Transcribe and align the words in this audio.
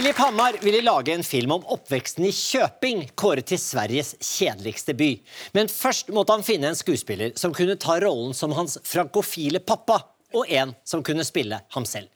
Filip 0.00 0.16
Hammar 0.16 0.56
ville 0.60 0.82
lage 0.82 1.12
en 1.12 1.24
film 1.24 1.50
om 1.50 1.66
oppveksten 1.66 2.24
i 2.24 2.32
Köping, 2.32 3.02
kåret 3.14 3.50
til 3.50 3.58
Sveriges 3.60 4.14
kjedeligste 4.24 4.94
by. 4.96 5.08
Men 5.52 5.68
først 5.68 6.08
måtte 6.08 6.32
han 6.32 6.44
finne 6.46 6.70
en 6.70 6.78
skuespiller 6.78 7.34
som 7.36 7.52
kunne 7.52 7.76
ta 7.76 7.98
rollen 8.00 8.32
som 8.32 8.54
hans 8.56 8.78
frankofile 8.80 9.60
pappa, 9.60 9.98
og 10.32 10.48
en 10.48 10.72
som 10.88 11.04
kunne 11.04 11.26
spille 11.28 11.58
ham 11.76 11.84
selv. 11.84 12.08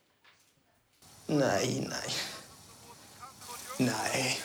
Nej, 1.27 1.85
nej. 1.91 2.17
Nej. 3.77 4.41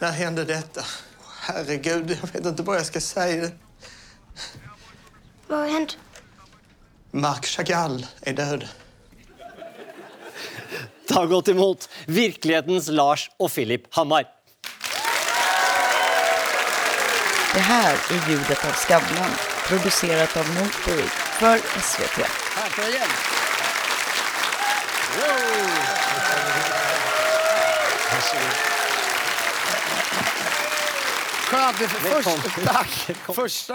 När 0.00 0.12
hände 0.12 0.44
detta? 0.44 0.84
Herregud, 1.40 2.10
jag 2.10 2.32
vet 2.32 2.46
inte 2.46 2.62
vad 2.62 2.76
jag 2.76 2.86
ska 2.86 3.00
säga. 3.00 3.50
Vad 5.46 5.58
har 5.58 5.68
hänt? 5.68 5.98
Marc 7.10 7.46
Chagall 7.46 8.06
är 8.20 8.32
död. 8.32 8.68
Ta 11.08 11.26
godt 11.26 11.48
imot 11.48 11.88
virkelighetens 12.06 12.88
Lars 12.88 13.28
og 13.38 13.50
Filip 13.50 13.88
Hammar. 13.94 14.24
Det 17.54 17.60
här 17.60 17.94
är 18.10 18.30
ljudet 18.30 18.64
av 18.64 18.72
Skavlan, 18.72 19.30
producerat 19.66 20.36
av 20.36 20.48
Notbury 20.54 21.08
för 21.38 21.58
SVT. 21.58 22.26
Står 22.72 22.84
jeg 22.84 22.92
igjen. 22.92 23.08
Skönt. 31.52 31.78
Det- 31.78 31.88
Först, 31.88 32.26
Välkommen. 32.26 32.66
tack. 32.66 32.88
Första, 33.36 33.74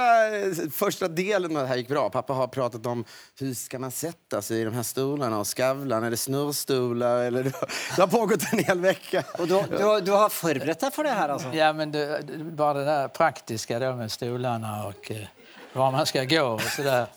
första 0.71 1.07
delen 1.07 1.55
av 1.57 1.61
det 1.61 1.67
här 1.67 1.75
gick 1.75 1.87
bra. 1.87 2.09
Pappa 2.09 2.33
har 2.33 2.47
pratat 2.47 2.85
om 2.85 3.05
hur 3.39 3.53
ska 3.53 3.79
man 3.79 3.91
sätta 3.91 4.41
sig 4.41 4.61
i 4.61 4.63
de 4.63 4.73
här 4.73 4.83
stolarna 4.83 5.39
och 5.39 5.47
Skavlan. 5.47 6.03
Är 6.03 6.09
det 6.11 6.17
snurrstolar? 6.17 7.17
Eller 7.23 7.43
det, 7.95 8.01
har, 8.01 8.07
pågått 8.07 8.53
en 8.53 8.59
hel 8.59 8.79
vecka. 8.79 9.23
Og 9.39 9.47
du, 9.47 9.63
du, 9.77 9.83
har- 9.83 10.01
du 10.01 10.11
har 10.11 10.29
forberedt 10.29 10.79
deg 10.79 10.93
for 10.93 11.03
det 11.03 11.09
her, 11.13 11.29
altså? 11.29 11.47
Ja, 11.53 11.73
men 11.73 11.91
det, 11.91 12.21
det- 12.21 12.37
bara 12.43 12.73
det 12.73 12.85
där 12.85 13.07
praktiska 13.07 13.79
då 13.79 13.95
med 13.95 14.11
stolarna 14.11 14.85
och 14.85 15.11
eh, 15.11 15.27
var 15.73 15.91
man 15.91 16.05
ska 16.05 16.23
gå 16.23 16.41
och 16.43 16.61
sådär. 16.61 17.07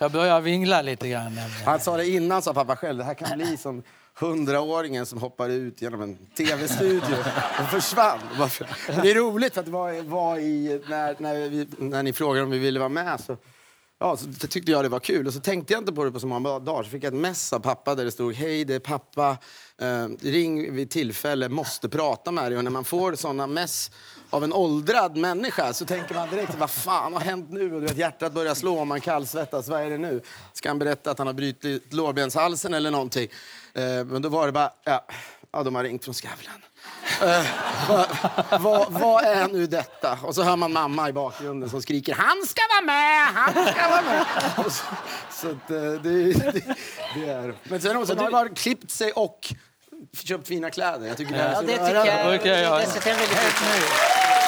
Jag 0.00 0.12
börjar 0.12 0.40
vingla 0.40 0.82
lite 0.82 1.08
grann. 1.08 1.38
Han 1.66 1.80
sa 1.80 1.96
det 1.96 2.06
innan, 2.08 2.42
sa 2.42 2.54
pappa 2.54 2.76
själv. 2.76 2.98
Det 2.98 3.04
här 3.04 3.14
kan 3.14 3.38
bli 3.38 3.56
som 3.56 3.82
hundraåringen 4.18 5.06
som 5.06 5.18
hoppade 5.18 5.54
ut 5.54 5.82
genom 5.82 6.00
en 6.02 6.16
tv-studio 6.16 7.16
och 7.60 7.70
försvann. 7.70 8.18
Varför? 8.38 8.66
Det 9.02 9.10
är 9.10 9.14
roligt 9.14 9.54
för 9.54 9.60
att 9.60 9.66
det 9.66 9.72
var, 9.72 10.02
var 10.02 10.38
i, 10.38 10.80
när, 10.88 11.16
när, 11.18 11.48
vi, 11.48 11.66
när 11.78 12.02
ni 12.02 12.12
frågade 12.12 12.44
om 12.44 12.50
vi 12.50 12.58
ville 12.58 12.78
vara 12.78 12.88
med 12.88 13.20
så, 13.20 13.36
ja, 13.98 14.16
så 14.16 14.46
tyckte 14.48 14.72
jag 14.72 14.84
det 14.84 14.88
var 14.88 15.00
kul. 15.00 15.26
Och 15.26 15.32
så 15.32 15.40
tänkte 15.40 15.72
jag 15.72 15.80
inte 15.80 15.92
på 15.92 16.04
det 16.04 16.12
på 16.12 16.20
så 16.20 16.26
många 16.26 16.58
dagar. 16.58 16.82
Så 16.82 16.90
fick 16.90 17.04
jag 17.04 17.14
ett 17.14 17.20
mess 17.20 17.52
av 17.52 17.60
pappa 17.60 17.94
där 17.94 18.04
det 18.04 18.10
stod 18.10 18.34
Hej, 18.34 18.64
det 18.64 18.74
är 18.74 18.78
pappa. 18.78 19.38
Eh, 19.78 20.08
ring 20.20 20.74
vid 20.74 20.90
tillfälle, 20.90 21.48
måste 21.48 21.88
prata 21.88 22.30
med 22.30 22.50
dig. 22.50 22.58
Och 22.58 22.64
när 22.64 22.70
man 22.70 22.84
får 22.84 23.14
såna 23.14 23.46
mess 23.46 23.90
av 24.30 24.44
en 24.44 24.52
åldrad 24.52 25.16
människa 25.16 25.72
så 25.72 25.84
tänker 25.84 26.14
man 26.14 26.30
direkt 26.30 26.54
vad 26.58 26.70
fan 26.70 27.12
har 27.12 27.20
hänt 27.20 27.50
nu? 27.50 27.74
Och 27.74 27.80
du 27.80 27.86
vet, 27.86 27.96
hjärtat 27.96 28.32
börjar 28.32 28.54
slå 28.54 28.78
och 28.78 28.86
man 28.86 29.00
kallsvettas. 29.00 29.68
Vad 29.68 29.82
är 29.82 29.90
det 29.90 29.98
nu? 29.98 30.22
Ska 30.52 30.68
han 30.68 30.78
berätta 30.78 31.10
att 31.10 31.18
han 31.18 31.26
har 31.26 31.34
brutit 31.34 31.92
lårbenshalsen 31.92 32.74
eller 32.74 32.90
någonting? 32.90 33.28
Eh, 33.74 34.04
men 34.04 34.22
då 34.22 34.28
var 34.28 34.46
det 34.46 34.52
bara, 34.52 34.72
ja, 34.84 35.06
ja 35.52 35.62
de 35.62 35.74
har 35.74 35.84
ringt 35.84 36.04
från 36.04 36.14
Skavlan. 36.14 36.62
Eh, 37.22 37.46
vad, 37.88 38.06
vad, 38.60 38.92
vad 38.92 39.24
är 39.24 39.48
nu 39.48 39.66
detta? 39.66 40.18
Och 40.22 40.34
så 40.34 40.42
hör 40.42 40.56
man 40.56 40.72
mamma 40.72 41.08
i 41.08 41.12
bakgrunden 41.12 41.70
som 41.70 41.82
skriker 41.82 42.14
Han 42.14 42.46
ska 42.46 42.62
vara 42.74 42.86
med! 42.86 43.26
Han 43.26 43.52
ska 43.52 43.88
vara 43.88 44.02
med! 44.02 44.24
Och 44.66 44.72
så 44.72 44.84
så 45.30 45.46
att, 45.46 45.70
eh, 45.70 45.76
det, 45.76 46.32
det, 46.32 46.76
det 47.14 47.30
är... 47.30 47.54
Men 47.62 47.80
sen, 47.80 48.06
sen 48.06 48.16
har 48.16 48.24
han 48.24 48.32
bara 48.32 48.48
klippt 48.48 48.90
sig 48.90 49.12
och 49.12 49.54
köpt 50.24 50.48
fina 50.48 50.70
kläder. 50.70 51.06
Jag 51.06 51.16
tycker 51.16 51.32
det 51.32 51.38
är 51.38 51.50
Ja, 51.50 51.56
så 51.56 51.62
det 51.62 51.72
tycker 51.72 51.94
jag 51.94 51.94
det 51.94 52.12
veldig 53.16 53.28
pris 53.28 53.54
på. 53.54 54.47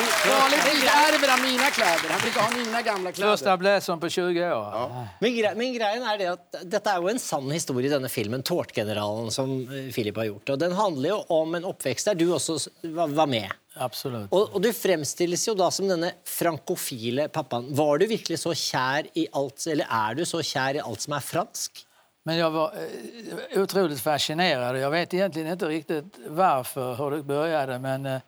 Vanligtvis 0.00 0.84
ärver 0.84 1.28
han 1.28 1.42
mina 1.42 1.70
kläder. 1.70 2.08
Han 2.10 2.20
brukar 2.20 2.40
ha 2.40 2.50
mina 2.64 2.82
gamla 2.82 3.12
kläder. 3.12 3.30
Första 3.32 3.56
blazern 3.56 4.00
på 4.00 4.08
20 4.08 4.52
år. 4.52 5.06
Men, 5.20 5.36
gre 5.36 5.54
men 5.54 5.72
greien 5.74 6.02
er 6.02 6.18
det 6.18 6.26
at 6.32 6.58
dette 6.74 6.90
er 6.92 7.00
jo 7.00 7.08
en 7.08 7.18
sann 7.22 7.50
historie, 7.50 7.88
denne 7.90 8.08
filmen, 8.12 8.42
'Tårtgeneralen', 8.42 9.30
som 9.30 9.54
eh, 9.62 9.92
Philip 9.94 10.16
har 10.16 10.24
gjort. 10.24 10.48
Og 10.50 10.58
Den 10.58 10.72
handler 10.72 11.08
jo 11.08 11.22
om 11.28 11.54
en 11.54 11.64
oppvekst 11.64 12.06
der 12.10 12.14
du 12.14 12.34
s- 12.36 12.68
var 12.82 13.26
med. 13.26 13.48
Absolut. 13.76 14.28
Og, 14.32 14.54
og 14.54 14.62
du 14.62 14.72
fremstilles 14.72 15.48
jo 15.48 15.54
da 15.54 15.70
som 15.70 15.88
denne 15.88 16.12
frankofile 16.24 17.28
pappaen. 17.28 17.72
Var 17.76 17.98
du 17.98 18.06
virkelig 18.06 18.38
så 18.40 18.52
kjær 18.56 19.08
i 19.14 19.26
alt, 19.32 19.66
eller 19.66 19.84
er 19.90 20.14
du 20.14 20.24
så 20.24 20.40
kjær 20.44 20.74
i 20.76 20.84
alt 20.84 21.00
som 21.04 21.12
er 21.16 21.20
fransk? 21.24 21.82
Men 22.26 22.36
jag 22.36 22.50
var 22.50 22.72
eh, 22.74 23.60
otroligt 23.62 24.00
fascinerad. 24.00 24.78
Jag 24.80 24.90
vet 24.90 25.14
egentligen 25.14 25.52
inte 25.52 25.66
riktigt 25.68 26.18
varför, 26.28 26.94
hur 26.94 27.10
det 27.10 27.22
började. 27.22 27.78
Men 27.78 28.06
eh, 28.06 28.20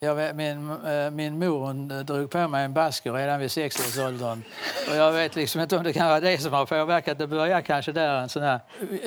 vet, 0.00 0.36
min, 0.36 0.70
eh, 0.70 1.10
min 1.10 1.38
mor 1.38 1.66
hon 1.66 1.90
eh, 1.90 1.98
drog 1.98 2.30
på 2.30 2.48
mig 2.48 2.64
en 2.64 2.74
basker 2.74 3.12
redan 3.12 3.40
vid 3.40 3.50
sexårsåldern. 3.50 4.42
Och 4.90 4.96
jag 4.96 5.12
vet 5.12 5.36
liksom 5.36 5.60
inte 5.60 5.76
om 5.76 5.84
det 5.84 5.92
kan 5.92 6.08
vara 6.08 6.20
det 6.20 6.38
som 6.38 6.52
har 6.52 6.66
påverkat. 6.66 7.18
Det 7.18 7.26
börjar 7.26 7.60
kanske 7.60 7.92
där. 7.92 8.22
En 8.22 8.28
sån 8.28 8.42
här, 8.42 8.60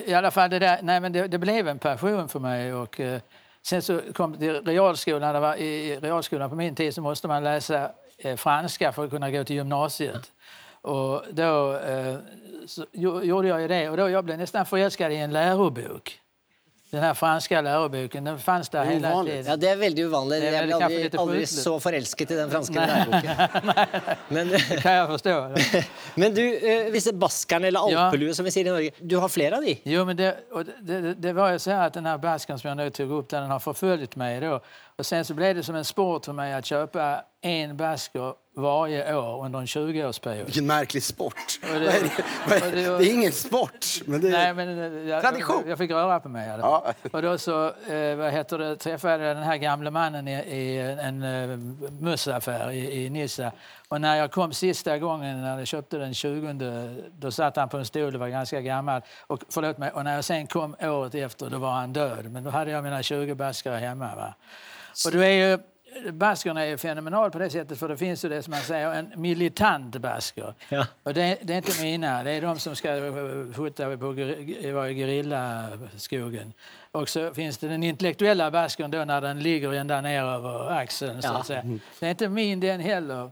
I 0.05 0.13
alla 0.13 0.31
fall 0.31 0.49
det 0.49 0.59
där, 0.59 0.79
nej 0.81 0.99
men 0.99 1.11
det, 1.11 1.27
det 1.27 1.37
blev 1.37 1.67
en 1.67 1.79
passion 1.79 2.29
för 2.29 2.39
mig. 2.39 2.73
Och, 2.73 2.99
eh, 2.99 3.21
sen 3.61 3.81
så 3.81 4.01
kom 4.13 4.31
det 4.31 4.37
till 4.37 4.65
realskolan. 4.65 5.33
Det 5.33 5.39
var, 5.39 5.55
I 5.55 5.99
realskolan 5.99 6.49
på 6.49 6.55
min 6.55 6.75
tid 6.75 6.95
så 6.95 7.01
måste 7.01 7.27
man 7.27 7.43
läsa 7.43 7.91
eh, 8.17 8.35
franska 8.35 8.91
för 8.91 9.03
att 9.03 9.09
kunna 9.09 9.31
gå 9.31 9.43
till 9.43 9.55
gymnasiet. 9.55 10.31
Och 10.81 11.23
då 11.31 11.77
eh, 11.77 12.15
så 12.67 12.85
gjorde 12.93 13.47
jag 13.47 13.61
ju 13.61 13.67
det. 13.67 13.89
Och 13.89 13.97
då 13.97 14.09
jag 14.09 14.25
blev 14.25 14.37
nästan 14.37 14.65
förälskad 14.65 15.11
i 15.11 15.15
en 15.15 15.33
lärobok. 15.33 16.19
Den 16.91 17.03
här 17.03 17.13
franska 17.13 17.61
läroboken, 17.61 18.23
den 18.23 18.39
fanns 18.39 18.69
där 18.69 18.85
hela 18.85 19.11
ovanligt. 19.11 19.47
Ja, 19.47 19.57
tiden. 19.57 19.99
Uvanlig. 19.99 20.41
Det 20.41 20.47
er 20.47 20.53
Jeg 20.53 20.61
vel 20.61 20.67
ble 20.67 20.71
kanskje 20.71 20.85
aldri, 20.85 21.03
litt 21.03 21.15
aldri 21.21 21.39
pusselig. 21.39 21.63
så 21.63 21.73
forelsket 21.79 22.31
i 22.31 22.35
den 22.35 22.49
franske 22.49 22.73
læreboken. 22.73 23.35
Men, 24.35 24.49
Det 24.49 24.81
kan 24.81 24.93
jag 24.93 25.07
förstå. 25.09 25.35
men 26.15 26.33
du, 26.33 26.57
eh, 26.57 26.91
disse 26.93 27.13
baskerne, 27.13 27.67
eller 27.67 27.91
Ja. 27.91 27.99
alpelue 27.99 28.33
som 28.33 28.45
vi 28.45 28.51
sier 28.51 28.65
i 28.65 28.69
Norge, 28.69 28.91
du 28.99 29.17
har 29.17 29.29
flere 29.29 29.57
av 29.57 29.63
de? 29.63 29.77
Jo, 29.83 30.05
men 30.05 30.17
det, 30.17 30.37
det, 30.81 31.13
det, 31.13 31.33
var 31.33 31.51
ju 31.51 31.59
så 31.59 31.71
här 31.71 31.87
att 31.87 31.93
den 31.93 32.05
här 32.05 32.17
basken 32.17 32.59
som 32.59 32.67
jag 32.67 32.77
nu 32.77 32.89
tog 32.89 33.11
upp, 33.11 33.29
den 33.29 33.43
har 33.49 33.59
förföljt 33.59 34.15
mig 34.15 34.39
då. 34.39 34.59
Och 34.99 35.05
sen 35.05 35.25
så 35.25 35.33
blev 35.33 35.55
det 35.55 35.63
som 35.63 35.75
en 35.75 35.85
sport 35.85 36.25
för 36.25 36.33
mig 36.33 36.53
att 36.53 36.65
köpa 36.65 37.21
en 37.41 37.77
basker 37.77 38.33
varje 38.55 39.15
år 39.15 39.45
under 39.45 39.59
en 39.59 39.65
20-årsperiod. 39.65 40.45
Vilken 40.45 40.65
märklig 40.67 41.03
sport. 41.03 41.59
Det- 41.61 41.79
det? 41.79 41.91
Det? 42.49 42.71
det- 42.71 42.83
är 42.85 43.13
ingen 43.13 43.31
sport. 43.31 43.85
Men 44.05 44.21
det. 44.21 44.29
Nej, 44.29 44.53
men 44.53 44.79
eh, 44.79 45.09
jag, 45.09 45.21
Tradition. 45.21 45.63
Jag 45.67 45.77
fick 45.77 45.91
röra 45.91 46.19
på 46.19 46.29
mig. 46.29 46.49
Ja. 46.61 46.93
Och 47.11 47.21
då 47.21 47.37
så, 47.37 47.65
eh, 47.67 48.15
vad 48.15 48.31
heter 48.31 48.57
det, 48.57 48.75
träffade 48.75 49.23
jag 49.25 49.35
den 49.37 49.43
här 49.43 49.57
gamle 49.57 49.91
mannen 49.91 50.27
i, 50.27 50.31
i 50.33 50.77
en 50.79 51.23
eh, 51.23 51.57
mussaffär 51.99 52.71
i, 52.71 53.05
i 53.05 53.09
Nissa. 53.09 53.51
Och 53.89 54.01
när 54.01 54.15
jag 54.15 54.31
kom 54.31 54.53
sista 54.53 54.97
gången, 54.97 55.41
när 55.41 55.57
jag 55.57 55.67
köpte 55.67 55.97
den 55.97 56.13
20, 56.13 56.53
då 57.19 57.31
satt 57.31 57.55
han 57.55 57.69
på 57.69 57.77
en 57.77 57.85
stol 57.85 58.13
och 58.13 58.19
var 58.19 58.27
ganska 58.27 58.61
gammal. 58.61 59.01
Och, 59.27 59.43
förlåt 59.49 59.77
mig, 59.77 59.91
och 59.91 60.03
när 60.03 60.15
jag 60.15 60.23
sen 60.25 60.47
kom 60.47 60.75
året 60.81 61.15
efter, 61.15 61.49
då 61.49 61.57
var 61.57 61.71
han 61.71 61.93
död. 61.93 62.31
Men 62.31 62.43
då 62.43 62.49
hade 62.49 62.71
jag 62.71 62.83
mina 62.83 63.03
20 63.03 63.35
baskar 63.35 63.77
hemma. 63.77 64.15
Va? 64.15 64.33
Och 65.05 65.11
då 65.11 65.19
är 65.19 65.29
ju, 65.29 65.57
baskerna 66.11 66.65
är 66.65 66.77
fenomenal 66.77 67.31
på 67.31 67.39
det 67.39 67.49
sättet, 67.49 67.79
för 67.79 67.89
det 67.89 67.97
finns 67.97 68.25
ju 68.25 68.29
det 68.29 68.43
som 68.43 68.51
man 68.51 68.61
säger, 68.61 68.93
en 68.93 69.11
militant 69.15 69.95
basker. 69.97 70.53
Ja. 70.69 70.85
Och 71.03 71.13
det, 71.13 71.37
det 71.41 71.53
är 71.53 71.57
inte 71.57 71.83
mina, 71.83 72.23
det 72.23 72.31
är 72.31 72.41
de 72.41 72.59
som 72.59 72.75
ska 72.75 72.89
skjuta 73.55 73.97
på 73.97 74.13
gerillaskogen. 74.93 76.53
Och 76.91 77.09
så 77.09 77.33
finns 77.33 77.57
det 77.57 77.67
den 77.67 77.83
intellektuella 77.83 78.51
baskern 78.51 78.91
då 78.91 79.05
när 79.05 79.21
den 79.21 79.39
ligger 79.39 79.73
ända 79.73 80.01
ner 80.01 80.23
över 80.23 80.71
axeln. 80.71 81.21
Så 81.21 81.43
Ja. 81.47 81.61
Det 81.99 82.05
är 82.05 82.09
inte 82.09 82.29
min 82.29 82.59
den 82.59 82.79
heller. 82.79 83.31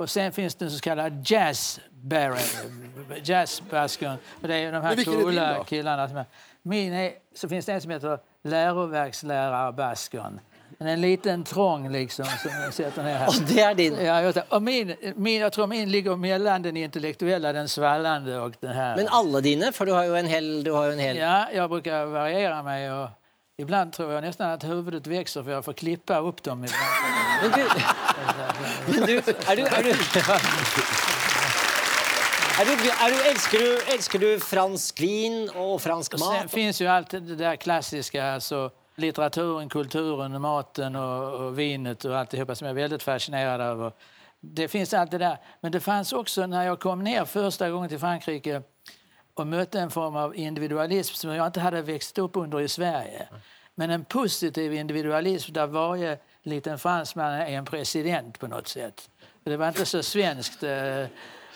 Och 0.00 0.10
sen 0.10 0.32
finns 0.32 0.54
det 0.54 0.64
en 0.64 0.70
så 0.70 0.80
kallad 0.80 1.22
jazz 1.24 1.80
jazzbaskern. 3.24 4.16
Och 4.42 4.48
det 4.48 4.54
är 4.54 4.72
de 4.72 4.82
här 4.82 5.00
är 5.00 5.04
coola 5.04 5.64
killarna. 5.64 6.08
Som 6.08 6.16
är. 6.16 6.24
Min 6.62 6.92
är, 6.92 7.12
så 7.34 7.48
finns 7.48 7.66
det 7.66 7.72
en 7.72 7.80
som 7.80 7.90
heter 7.90 8.18
läroverkslärarbaskern. 8.42 10.40
Men 10.78 10.88
En 10.88 11.00
liten 11.00 11.44
trång 11.44 11.92
liksom 11.92 12.24
som 12.24 12.50
jag 12.62 12.74
sätter 12.74 13.02
ner 13.02 13.14
här. 13.14 13.28
Og 13.28 13.34
det 13.48 13.60
er 13.60 13.74
din. 13.74 13.94
Ja, 14.04 14.32
det. 14.32 14.44
och 14.48 14.62
min, 14.62 14.94
min, 15.16 15.40
jag 15.40 15.52
tror 15.52 15.66
min 15.66 15.90
ligger 15.90 16.16
mellan 16.16 16.62
den 16.62 16.76
intellektuella, 16.76 17.52
den 17.52 17.68
svallande 17.68 18.38
och 18.40 18.54
den 18.60 18.72
här. 18.72 18.96
Men 18.96 19.08
alle 19.08 19.40
dine? 19.40 19.72
For 19.72 19.86
du 19.86 19.92
har 19.92 20.04
jo 20.04 20.14
en 20.14 20.26
hel, 20.26 20.64
du 20.64 20.72
har 20.72 20.90
en 20.90 20.98
hel 20.98 21.16
Ja, 21.16 21.48
jag 21.54 21.70
brukar 21.70 22.04
variera 22.04 22.62
mig 22.62 22.92
och 22.92 23.08
ibland 23.60 23.92
tror 23.92 24.12
jag 24.12 24.22
nästan 24.22 24.50
att 24.50 24.64
huvudet 24.64 25.06
växer 25.06 25.42
för 25.42 25.50
jag 25.50 25.64
får 25.64 25.72
klippa 25.72 26.18
upp 26.18 26.42
dem 26.42 26.64
ibland. 26.64 26.82
Men 27.42 27.50
du, 27.50 27.68
men 28.86 29.06
du, 29.06 29.20
du, 29.20 29.20
du, 29.20 29.32
du, 29.56 29.62
du, 33.10 33.30
elsker, 33.30 33.58
du 33.58 33.94
elsker 33.94 34.18
du 34.18 34.40
fransk 34.40 35.00
vin 35.00 35.50
og 35.54 35.80
fransk 35.80 36.14
Och 36.14 36.20
sen 36.20 36.42
mat? 36.42 36.50
finns 36.50 36.80
ju 36.80 36.86
allt 36.86 37.10
det 37.10 37.20
där 37.20 37.56
klassiska, 37.56 38.32
alltså 38.32 38.70
litteraturen, 38.96 39.68
kulturen, 39.68 40.40
maten 40.40 40.96
och, 40.96 41.34
och 41.34 41.58
vinet 41.58 42.04
och 42.04 42.18
alltihopa 42.18 42.54
som 42.54 42.66
jag 42.66 42.76
är 42.76 42.82
väldigt 42.82 43.02
fascinerad 43.02 43.60
över. 43.60 43.92
Det 44.40 44.68
finns 44.68 44.94
allt 44.94 45.10
det 45.10 45.18
där. 45.18 45.38
Men 45.60 45.72
det 45.72 45.80
fanns 45.80 46.12
också 46.12 46.46
när 46.46 46.66
jag 46.66 46.80
kom 46.80 47.04
ner 47.04 47.24
första 47.24 47.70
gången 47.70 47.88
till 47.88 47.98
Frankrike 47.98 48.62
och 49.38 49.46
mötte 49.46 49.80
en 49.80 49.90
form 49.90 50.16
av 50.16 50.36
individualism 50.36 51.14
som 51.14 51.30
jag 51.30 51.46
inte 51.46 51.60
hade 51.60 51.82
växt 51.82 52.18
upp 52.18 52.36
under 52.36 52.60
i 52.60 52.68
Sverige. 52.68 53.28
Men 53.74 53.90
en 53.90 54.04
positiv 54.04 54.74
individualism 54.74 55.52
där 55.52 55.66
varje 55.66 56.18
liten 56.42 56.78
fransman 56.78 57.32
är 57.32 57.46
en 57.46 57.64
president 57.64 58.38
på 58.38 58.46
något 58.46 58.68
sätt. 58.68 59.10
Det 59.44 59.56
var 59.56 59.68
inte 59.68 59.86
så 59.86 60.02
svenskt. 60.02 60.62
Eh, 60.62 61.06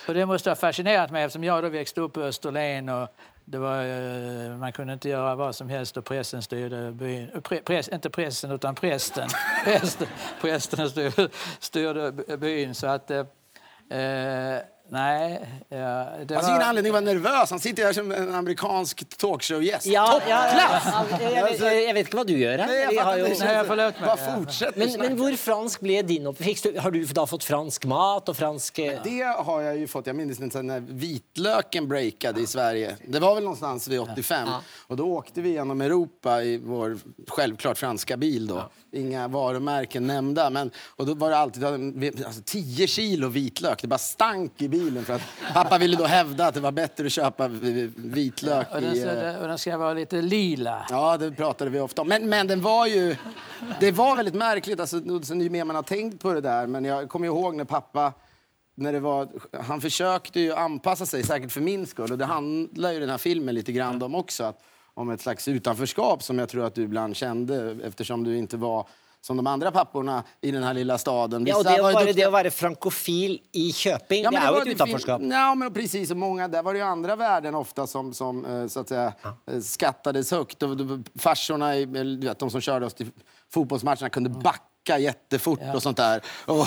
och 0.08 0.14
det 0.14 0.26
måste 0.26 0.50
ha 0.50 0.54
fascinerat 0.56 1.10
mig 1.10 1.24
eftersom 1.24 1.44
jag 1.44 1.64
då 1.64 1.68
växte 1.68 2.00
upp 2.00 2.12
på 2.12 2.20
Österlen 2.20 2.88
och 2.88 3.08
det 3.44 3.58
var, 3.58 3.84
eh, 3.84 4.56
man 4.56 4.72
kunde 4.72 4.92
inte 4.92 5.08
göra 5.08 5.34
vad 5.34 5.54
som 5.54 5.68
helst 5.68 5.96
och 5.96 6.04
pressen 6.04 6.42
styrde 6.42 6.92
byn. 6.92 7.30
Eh, 7.34 7.60
press, 7.60 7.88
inte 7.88 8.10
pressen 8.10 8.50
utan 8.50 8.74
prästen. 8.74 9.28
prästen, 9.64 10.08
prästen 10.40 10.90
styrde, 10.90 11.28
styrde 11.58 12.36
byn. 12.36 12.74
Så 12.74 12.86
att, 12.86 13.10
eh, 13.10 13.24
nej. 14.92 15.40
Ja, 15.68 16.06
det 16.26 16.34
Han 16.34 16.44
har 16.44 16.50
ingen 16.50 16.62
anledning 16.62 16.90
att 16.90 17.04
vara 17.04 17.14
nervös. 17.14 17.50
Han 17.50 17.60
sitter 17.60 17.84
här 17.84 17.92
som 17.92 18.12
en 18.12 18.34
amerikansk 18.34 19.16
talkshow-gäst. 19.16 19.86
Ja, 19.86 20.20
ja, 20.28 20.42
Toppklass! 20.42 20.84
ja, 21.10 21.18
jeg, 21.20 21.32
jeg, 21.32 21.60
jeg, 21.60 21.84
jeg 21.86 21.94
vet 21.94 22.06
ikke 22.06 22.18
hva 22.18 22.24
du 22.28 22.34
gjør 22.36 22.58
her. 22.58 22.66
Nej, 22.66 22.94
jag 22.94 23.04
har 23.04 23.18
inte. 23.18 23.64
Förlåt 23.66 24.00
mig. 24.00 24.06
Bara 24.06 24.36
fortsätt 24.36 24.76
men, 24.76 24.92
men 24.98 25.16
hvor 25.16 25.36
fransk 25.36 25.80
ble 25.80 26.02
din 26.02 26.26
oppvekst? 26.26 26.66
Har 26.78 26.90
du 26.90 27.04
da 27.04 27.26
fått 27.26 27.44
fransk 27.44 27.84
mat 27.90 28.28
og 28.28 28.36
fransk 28.36 28.78
eh, 28.78 29.00
Det 29.04 29.22
har 29.22 29.60
jag 29.62 29.78
ju 29.78 29.86
fått. 29.86 30.06
Jag 30.06 30.16
minns 30.16 30.40
inte 30.40 30.62
när 30.62 30.80
vitlöken 30.80 31.88
breakade 31.88 32.40
i 32.40 32.46
Sverige. 32.46 32.96
Det 33.06 33.18
var 33.18 33.34
väl 33.34 33.44
någonstans 33.44 33.88
vid 33.88 34.00
85. 34.00 34.48
Och 34.86 34.96
då 34.96 35.06
åkte 35.06 35.40
vi 35.40 35.52
genom 35.52 35.80
Europa 35.80 36.42
i 36.42 36.58
vår 36.58 36.98
självklart 37.28 37.78
franska 37.78 38.16
bil 38.16 38.46
då. 38.46 38.70
Inga 38.92 39.28
varumärken 39.28 40.06
nämnda. 40.06 40.50
Men, 40.50 40.70
och 40.96 41.06
då 41.06 41.14
var 41.14 41.30
det 41.30 41.36
alltid 41.36 41.64
alltså, 41.64 42.42
10 42.44 42.86
kilo 42.86 43.28
vitlök. 43.28 43.82
Det 43.82 43.88
bara 43.88 43.98
stank 43.98 44.62
i 44.62 44.68
bilen 44.68 44.81
för 45.04 45.14
att 45.14 45.22
pappa 45.54 45.78
ville 45.78 45.96
då 45.96 46.04
hävda 46.04 46.46
att 46.46 46.54
det 46.54 46.60
var 46.60 46.72
bättre 46.72 47.06
att 47.06 47.12
köpa 47.12 47.48
vi- 47.48 47.92
vitlök 47.96 48.66
Och 48.74 48.80
den, 48.80 48.94
i... 48.96 49.00
eh, 49.00 49.40
och 49.42 49.48
den 49.48 49.58
ska 49.58 49.76
vara 49.76 49.94
lite 49.94 50.22
lila. 50.22 50.86
Ja, 50.90 51.16
det 51.16 51.30
pratade 51.32 51.70
vi 51.70 51.80
ofta 51.80 52.02
om. 52.02 52.08
Men, 52.08 52.28
men 52.28 52.46
den 52.46 52.60
var 52.62 52.86
ju... 52.86 53.16
Det 53.80 53.90
var 53.92 54.16
väldigt 54.16 54.34
märkligt, 54.34 54.80
alltså, 54.80 54.96
ju 55.34 55.50
mer 55.50 55.64
man 55.64 55.76
har 55.76 55.82
tänkt 55.82 56.22
på 56.22 56.32
det 56.32 56.40
där. 56.40 56.66
Men 56.66 56.84
jag 56.84 57.08
kommer 57.08 57.26
ihåg 57.26 57.54
när 57.54 57.64
pappa... 57.64 58.12
När 58.74 58.92
det 58.92 59.00
var, 59.00 59.28
han 59.62 59.80
försökte 59.80 60.40
ju 60.40 60.52
anpassa 60.54 61.06
sig, 61.06 61.22
säkert 61.22 61.52
för 61.52 61.60
min 61.60 61.86
skull. 61.86 62.12
Och 62.12 62.18
det 62.18 62.24
handlar 62.24 62.92
ju 62.92 63.00
den 63.00 63.10
här 63.10 63.18
filmen 63.18 63.54
lite 63.54 63.72
grann 63.72 64.02
om 64.02 64.14
också. 64.14 64.44
Att, 64.44 64.60
om 64.94 65.10
ett 65.10 65.20
slags 65.20 65.48
utanförskap 65.48 66.22
som 66.22 66.38
jag 66.38 66.48
tror 66.48 66.64
att 66.64 66.74
du 66.74 66.82
ibland 66.82 67.16
kände 67.16 67.76
eftersom 67.84 68.24
du 68.24 68.36
inte 68.38 68.56
var 68.56 68.86
som 69.26 69.36
de 69.36 69.46
andra 69.46 69.70
papporna 69.70 70.24
i 70.40 70.50
den 70.50 70.62
här 70.62 70.74
lilla 70.74 70.98
staden. 70.98 71.46
Ja, 71.46 71.56
og 71.56 71.64
Vissa 71.64 71.76
det, 71.76 71.82
var 71.82 71.90
ju 71.90 71.96
være, 71.96 72.04
duktiga- 72.06 72.24
det 72.24 72.26
å 72.28 72.30
være 72.30 72.50
frankofil 72.50 73.38
i 73.52 73.72
Köping, 73.72 74.22
Ja, 74.24 74.30
det 74.30 74.34
men 74.38 74.42
er 74.42 74.46
jo 74.46 74.52
var- 74.52 74.60
et 74.60 74.66
fin- 74.66 74.74
utenforskap. 74.76 75.20
Ja, 75.22 75.54
men 75.54 75.72
precis. 75.72 76.10
Och 76.10 76.16
många, 76.16 76.48
där 76.48 76.62
var 76.62 76.72
det 76.72 76.78
ju 76.78 76.84
andra 76.84 77.16
värden 77.16 77.54
ofta 77.54 77.86
som, 77.86 78.14
som 78.14 78.44
eh, 78.44 78.66
så 78.66 78.80
att 78.80 78.88
säga, 78.88 79.12
eh, 79.50 79.60
skattades 79.60 80.30
högt. 80.30 80.62
Och, 80.62 80.70
och, 80.70 80.98
farsorna, 81.18 81.74
du 81.74 82.16
vet, 82.26 82.38
de 82.38 82.50
som 82.50 82.60
körde 82.60 82.86
oss 82.86 82.94
till 82.94 83.10
fotbollsmatcherna 83.50 84.08
kunde 84.10 84.30
backa 84.30 84.98
jättefort 84.98 85.60
och 85.74 85.82
sånt 85.82 85.96
där. 85.96 86.22
Och, 86.46 86.66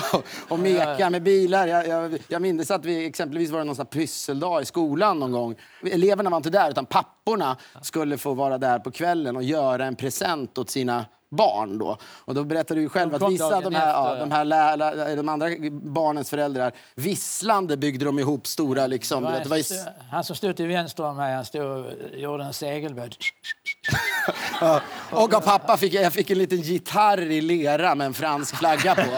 och 0.49 0.59
meka 0.59 1.09
med 1.09 1.23
bilar. 1.23 1.67
Jag, 1.67 1.87
jag, 1.87 2.17
jag 2.27 2.41
minns 2.41 2.71
att 2.71 2.85
vi 2.85 3.05
exempelvis 3.05 3.49
var 3.49 3.59
det 3.59 3.65
någon 3.65 3.85
pysseldag 3.85 4.61
i 4.61 4.65
skolan 4.65 5.19
någon 5.19 5.31
gång. 5.31 5.55
Eleverna 5.91 6.29
var 6.29 6.37
inte 6.37 6.49
där, 6.49 6.69
utan 6.69 6.85
papporna 6.85 7.57
skulle 7.81 8.17
få 8.17 8.33
vara 8.33 8.57
där 8.57 8.79
på 8.79 8.91
kvällen 8.91 9.35
och 9.35 9.43
göra 9.43 9.85
en 9.85 9.95
present 9.95 10.57
åt 10.57 10.69
sina 10.69 11.05
barn 11.31 11.77
då. 11.77 11.97
Och 12.03 12.33
då 12.35 12.43
berättade 12.43 12.81
du 12.81 12.89
själv 12.89 13.15
att 13.15 13.31
vissa 13.31 13.61
de 13.61 13.75
här, 13.75 13.87
ja, 13.87 14.15
de 14.15 14.31
här 14.31 14.45
lä, 14.45 14.75
lä, 14.75 15.15
de 15.15 15.29
andra 15.29 15.49
barnens 15.71 16.29
föräldrar, 16.29 16.71
visslande 16.95 17.77
byggde 17.77 18.05
de 18.05 18.19
ihop 18.19 18.47
stora 18.47 18.87
liksom. 18.87 19.23
Du 19.23 19.31
vet, 19.31 19.43
det 19.43 19.49
var 19.49 19.57
ju, 19.57 19.63
Han 20.11 20.23
som 20.23 20.35
stod 20.35 20.55
till 20.55 20.67
vänster 20.67 21.03
om 21.03 21.17
mig, 21.17 21.35
han 21.35 21.45
stod 21.45 21.63
och 21.63 21.85
gjorde 22.13 22.43
en 22.43 22.53
segelbåt. 22.53 23.17
ja. 24.61 24.81
och 25.11 25.33
av 25.33 25.41
pappa 25.41 25.77
fick 25.77 25.93
jag, 25.93 26.13
fick 26.13 26.29
en 26.29 26.37
liten 26.37 26.61
gitarr 26.61 27.21
i 27.21 27.41
lera 27.41 27.95
med 27.95 28.07
en 28.07 28.13
fransk 28.13 28.55
flagga 28.55 28.95
på. 28.95 29.01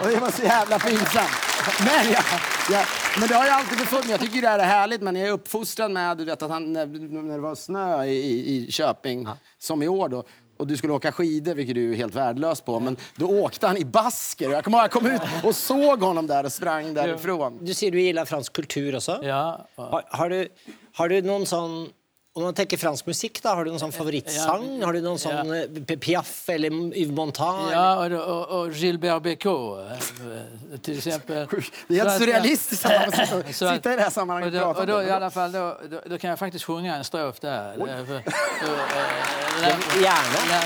Och 0.00 0.10
det 0.10 0.16
var 0.16 0.30
så 0.30 0.42
jävla 0.42 0.78
pinsamt. 0.78 1.30
Men, 1.78 2.12
jag, 2.12 2.22
jag, 2.70 2.86
men 3.18 3.28
det 3.28 3.34
har 3.34 3.44
jag 3.44 3.54
alltid 3.54 3.78
befunnit 3.78 4.10
Jag 4.10 4.20
tycker 4.20 4.42
det 4.42 4.48
här 4.48 4.58
är 4.58 4.64
härligt, 4.64 5.02
men 5.02 5.16
jag 5.16 5.28
är 5.28 5.32
uppfostrad 5.32 5.90
med 5.90 6.16
du 6.16 6.24
vet, 6.24 6.42
att 6.42 6.50
han, 6.50 6.72
när, 6.72 6.86
när 7.22 7.34
det 7.34 7.40
var 7.40 7.54
snö 7.54 8.04
i, 8.04 8.14
i, 8.14 8.56
i 8.56 8.72
Köping, 8.72 9.28
som 9.58 9.82
i 9.82 9.88
år 9.88 10.08
då, 10.08 10.24
och 10.64 10.68
du 10.68 10.76
skulle 10.76 10.92
åka 10.92 11.12
skidor, 11.12 11.54
vilket 11.54 11.74
du 11.74 11.92
är 11.92 11.96
helt 11.96 12.14
värdelös 12.14 12.60
på, 12.60 12.80
men 12.80 12.96
då 13.16 13.26
åkte 13.26 13.66
han 13.66 13.76
i 13.76 13.84
basker. 13.84 14.50
Jag 14.50 14.64
kommer 14.64 14.78
ihåg, 14.78 14.84
jag 14.84 14.92
kom 14.92 15.06
ut 15.06 15.20
och 15.44 15.54
såg 15.56 16.00
honom 16.02 16.26
där 16.26 16.44
och 16.44 16.52
sprang 16.52 16.94
därifrån. 16.94 17.58
Du 17.64 17.74
sier 17.74 17.90
du 17.90 18.00
gillar 18.00 18.24
fransk 18.24 18.52
kultur 18.52 18.94
også. 18.94 19.18
Ja, 19.22 19.66
och- 19.74 19.84
Har, 19.84 20.02
har, 20.10 20.28
du, 20.30 20.48
har 20.96 21.08
du 21.08 21.20
noen 21.22 21.46
sånn 21.46 21.88
Om 22.36 22.42
man 22.42 22.54
tenker 22.54 22.76
fransk 22.76 23.06
musikk, 23.06 23.38
da, 23.42 23.52
har 23.54 23.64
du 23.64 23.70
noen 23.70 23.78
sånn 23.78 23.92
favorittsang? 23.94 24.64
Har 24.82 24.92
du 24.96 25.00
noen 25.04 25.20
sånn 25.22 25.52
eh, 25.54 25.68
P- 25.86 25.96
Piaf 26.02 26.48
eller 26.50 26.74
Yves 26.98 27.12
Montand? 27.14 27.68
ja 27.72 27.96
och, 28.02 28.10
då- 28.10 28.18
och, 28.22 28.60
och 28.60 28.70
Gilbert 28.72 29.22
Bécaud 29.22 29.86
eh, 29.86 30.78
till 30.82 30.98
exempel. 30.98 31.46
Det 31.88 31.98
är 31.98 32.04
helt 32.04 32.18
surrealistiskt 32.18 32.84
att 32.86 33.18
att- 33.32 33.54
sitta 33.54 33.92
i 33.92 33.96
det 33.96 34.02
här 34.02 34.10
sammanhanget 34.10 34.62
och 34.62 34.68
och 34.68 34.86
då, 34.86 34.94
och 34.94 34.98
om 34.98 35.04
då, 35.04 35.08
i 35.08 35.10
alla 35.10 35.30
fall, 35.30 35.52
då, 35.52 35.78
då, 35.90 36.00
då 36.06 36.18
kan 36.18 36.30
jag 36.30 36.38
faktiskt 36.38 36.64
sjunga 36.64 36.96
en 36.96 37.04
strof 37.04 37.40
där. 37.40 37.70
Eh, 37.78 38.04
för- 38.06 38.22
Gärna. 40.02 40.60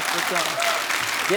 Det, 1.29 1.37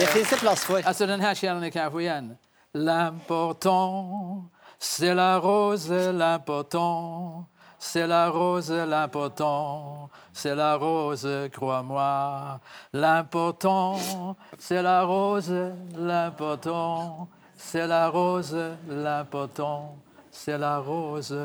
det 0.00 0.06
finns 0.06 0.30
det 0.30 0.36
plass 0.36 0.64
for. 0.64 0.82
Alltså 0.86 1.06
den 1.06 1.20
här 1.20 1.34
känner 1.34 1.60
ni 1.60 1.70
kanske 1.70 2.00
igen. 2.00 2.36
L'important, 2.74 4.44
c'est 4.80 5.14
la 5.14 5.38
rose, 5.40 6.12
l'important. 6.12 7.44
C'est 7.86 8.06
la 8.06 8.30
rose, 8.30 8.70
l'important. 8.70 10.08
C'est 10.32 10.54
la 10.54 10.76
rose, 10.76 11.28
crois-moi. 11.52 12.58
L'important, 12.94 14.36
c'est 14.58 14.82
la 14.82 15.02
rose, 15.02 15.52
l'important. 15.94 17.28
C'est 17.56 17.86
la 17.86 18.08
rose, 18.08 18.56
l'important. 18.88 19.96
C'est 20.32 20.56
la 20.56 20.78
rose, 20.78 21.36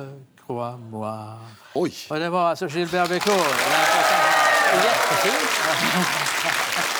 crois-moi. 0.48 1.40
Det 2.10 2.30
var 2.30 2.50
alltså 2.50 2.68
Gilbert 2.68 3.10
Bécaud. 3.10 3.34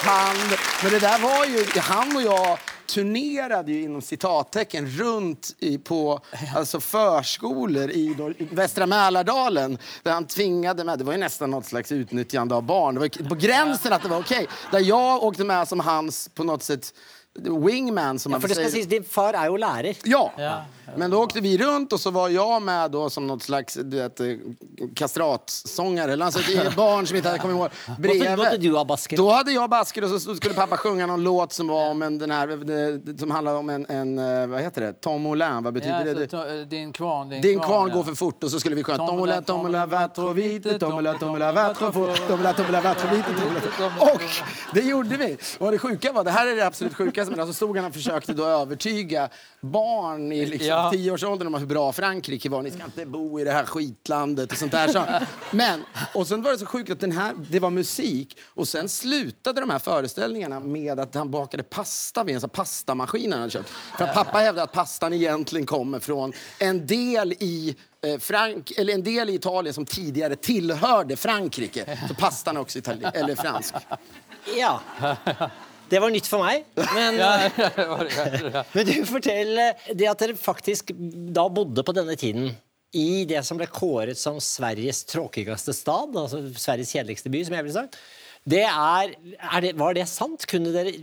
Han, 0.04 0.38
men 0.84 0.92
det 0.92 1.00
där 1.00 1.20
var 1.20 1.46
ju, 1.46 1.80
han 1.82 2.16
och 2.16 2.22
jag 2.22 2.58
turnerade 2.90 3.72
ju 3.72 3.84
inom 3.84 4.02
citattecken 4.02 4.88
runt 4.88 5.56
i, 5.60 5.78
på 5.78 6.20
alltså 6.56 6.80
förskolor 6.80 7.90
i, 7.90 8.16
då, 8.18 8.32
i 8.32 8.48
Västra 8.52 8.86
Mälardalen. 8.86 9.78
Där 10.04 10.12
han 10.12 10.28
tvingade 10.28 10.84
med, 10.84 11.00
det 11.00 11.04
var 11.04 11.14
ju 11.14 11.20
nästan 11.20 11.52
något 11.52 11.66
slags 11.66 11.92
utnyttjande 11.92 12.56
av 12.56 12.64
barn. 12.64 12.96
Det 12.96 13.02
var 13.02 13.30
på 13.30 13.36
gränsen 13.36 13.94
att 13.94 14.04
det 14.04 14.10
var 14.10 14.20
okej. 14.20 14.48
Där 14.72 14.80
jag 14.80 15.24
åkte 15.24 15.44
med 15.44 15.68
som 15.68 15.80
hans, 15.80 16.30
på 16.34 16.44
något 16.44 16.64
sätt, 16.64 16.94
wingman 17.40 18.20
som 18.20 18.32
man 18.32 18.42
For 18.42 18.48
det 18.48 18.54
skal 18.56 18.66
säger. 18.70 18.76
sies, 18.84 18.88
Din 18.88 19.04
far 19.04 19.34
er 19.34 19.46
jo 19.46 19.58
lærer. 19.58 19.96
Ja. 20.04 20.32
Ja. 20.38 20.62
men 20.98 21.12
då 21.12 21.18
åkte 21.24 21.40
vi 21.42 21.58
runt 21.58 21.94
och 21.94 22.00
så 22.00 22.12
var 22.12 22.30
jag 22.30 22.62
med 22.62 22.92
då 22.92 23.10
som 23.10 23.28
något 23.28 23.44
slags 23.44 23.74
du 23.74 23.98
vet, 23.98 24.20
eh, 24.20 24.28
kastratsångare. 24.96 26.14
Eller 26.14 26.26
alltså 26.26 26.40
ett 26.52 26.76
barn 26.76 27.08
som 27.08 27.16
inte 27.18 27.30
hade 27.30 27.40
kommit 27.40 27.56
ihåg 27.58 27.70
Måtte, 28.00 28.36
måtte 28.38 28.58
du 28.58 28.76
ha 28.76 28.86
basker? 28.86 29.18
då 29.18 29.32
hade 29.32 29.52
jag 29.52 29.70
basker 29.70 30.14
och 30.14 30.22
så 30.22 30.36
skulle 30.36 30.54
pappa 30.54 30.78
sjunga 30.78 31.06
någon 31.06 31.24
låt 31.24 31.54
som 31.54 31.68
var 31.68 31.90
om 31.90 32.02
en, 32.02 32.18
den 32.18 32.32
här, 32.32 32.48
det- 32.48 33.20
som 33.20 33.32
handlade 33.32 33.58
om 33.58 33.70
en, 33.70 33.86
en, 33.90 34.20
eh, 34.42 34.48
vad 34.48 34.62
heter 34.62 34.82
det, 34.82 34.94
Tom 34.94 35.22
Moulin, 35.22 35.64
vad 35.64 35.74
betyder 35.74 36.06
Ja, 36.06 36.14
det? 36.14 36.22
alltså, 36.22 36.66
din 36.70 36.94
kvarn, 36.94 37.30
din, 37.30 37.42
Din 37.42 37.60
kvarn 37.60 37.90
ja. 37.90 37.96
går 37.96 38.04
för 38.04 38.14
fort 38.16 38.44
och 38.44 38.52
så 38.52 38.60
skulle 38.60 38.76
vi 38.76 38.84
sjunga 38.84 38.98
Tom 38.98 39.18
Moulin, 39.18 39.44
Tom 39.44 39.62
Moulin, 39.62 39.90
va 39.90 40.08
trop 40.08 40.36
vite, 40.36 40.80
Tom 40.80 40.92
Moulin, 40.92 41.20
Tom 41.20 41.30
Moulin, 41.30 41.56
va 41.56 41.74
trop 41.74 41.94
fort, 41.94 42.28
Tom 42.28 42.38
Moulin, 42.40 42.54
Tom 42.56 42.66
Moulin, 42.66 42.84
va 42.84 42.94
trop 42.94 43.12
vite. 43.12 43.30
Och 44.00 44.22
det 44.74 44.82
gjorde 44.82 45.18
vi. 45.18 45.38
Och 45.60 45.72
det 45.72 45.78
sjuka 45.80 46.12
var, 46.12 46.24
det 46.24 46.32
här 46.32 46.48
är 46.48 46.56
det 46.56 46.66
absolut 46.68 46.96
sjukaste, 47.20 47.32
men 47.32 47.40
alltså 47.40 47.54
stod 47.54 47.78
han 47.78 47.86
och 47.86 47.94
försökte 47.94 48.34
då 48.34 48.46
övertyga 48.46 49.30
barn 49.62 50.32
i 50.32 50.46
liksom 50.46 50.68
Ja. 50.68 50.92
tioårsåldern 50.94 51.48
om 51.48 51.54
hur 51.54 51.66
bra 51.68 51.92
Frankrike 51.94 52.50
var. 52.50 52.62
Ni 52.62 52.72
ska 52.72 52.84
inte 52.86 53.06
bo 53.06 53.40
i 53.40 53.44
det 53.44 53.52
här 53.52 53.66
skitlandet 53.66 54.52
och 54.52 54.58
sånt 54.58 54.72
där. 54.72 54.88
Så. 54.88 55.04
Men, 55.52 55.84
och 56.14 56.28
sen 56.28 56.42
var 56.42 56.52
det 56.52 56.58
så 56.58 56.66
sjukt 56.66 56.92
att 56.92 57.00
den 57.00 57.12
här, 57.12 57.34
det 57.50 57.60
var 57.60 57.70
musik 57.70 58.38
och 58.56 58.68
sen 58.68 58.90
slutade 58.90 59.62
de 59.62 59.70
här 59.70 59.80
föreställningarna 59.80 60.60
med 60.60 61.00
att 61.00 61.16
han 61.16 61.32
bakade 61.32 61.64
pasta 61.64 62.24
vid 62.24 62.36
en 62.36 62.42
sån 62.42 62.50
pastamaskin 62.50 63.32
han 63.32 63.40
hade 63.42 63.52
köpt. 63.52 63.70
För 63.70 64.04
att 64.06 64.14
pappa 64.14 64.38
hävdade 64.38 64.64
att 64.64 64.72
pastan 64.72 65.14
egentligen 65.14 65.66
kommer 65.66 66.00
från 66.00 66.34
en 66.60 66.88
del 66.88 67.34
i 67.34 67.76
eh, 68.06 68.20
Frank, 68.20 68.72
eller 68.78 68.94
en 68.94 69.04
del 69.04 69.30
i 69.30 69.34
Italien 69.34 69.74
som 69.74 69.86
tidigare 69.86 70.36
tillhörde 70.36 71.16
Frankrike. 71.16 72.00
Så 72.08 72.14
pastan 72.14 72.58
är 72.58 72.62
också 72.62 72.80
itali- 72.80 73.12
eller 73.14 73.36
fransk. 73.36 73.74
Ja. 74.58 74.80
Det 75.90 76.00
var 76.02 76.14
nytt 76.14 76.30
for 76.30 76.44
meg. 76.46 76.66
Men, 76.96 77.20
men 78.76 78.88
du, 78.88 78.96
fortell 79.10 79.54
eh, 79.64 79.86
det 79.94 80.10
at 80.10 80.24
dere 80.24 80.38
faktisk 80.40 80.94
da 81.34 81.48
bodde 81.52 81.86
på 81.86 81.96
denne 81.98 82.18
tiden 82.20 82.52
i 82.96 83.26
det 83.30 83.42
som 83.46 83.60
ble 83.60 83.68
kåret 83.70 84.18
som 84.18 84.40
Sveriges 84.42 85.04
tråkigste 85.10 85.76
stad, 85.78 86.16
altså 86.18 86.42
Sveriges 86.58 86.94
kjedeligste 86.96 87.30
by, 87.34 87.44
som 87.46 87.58
jeg 87.58 87.68
ville 87.68 87.78
sagt. 87.78 88.00
Det 88.50 88.64
er, 88.66 89.14
er 89.38 89.66
det, 89.66 89.74
var 89.78 89.94
det 89.98 90.08
sant? 90.10 90.46
Kunne 90.50 90.72
dere 90.74 90.94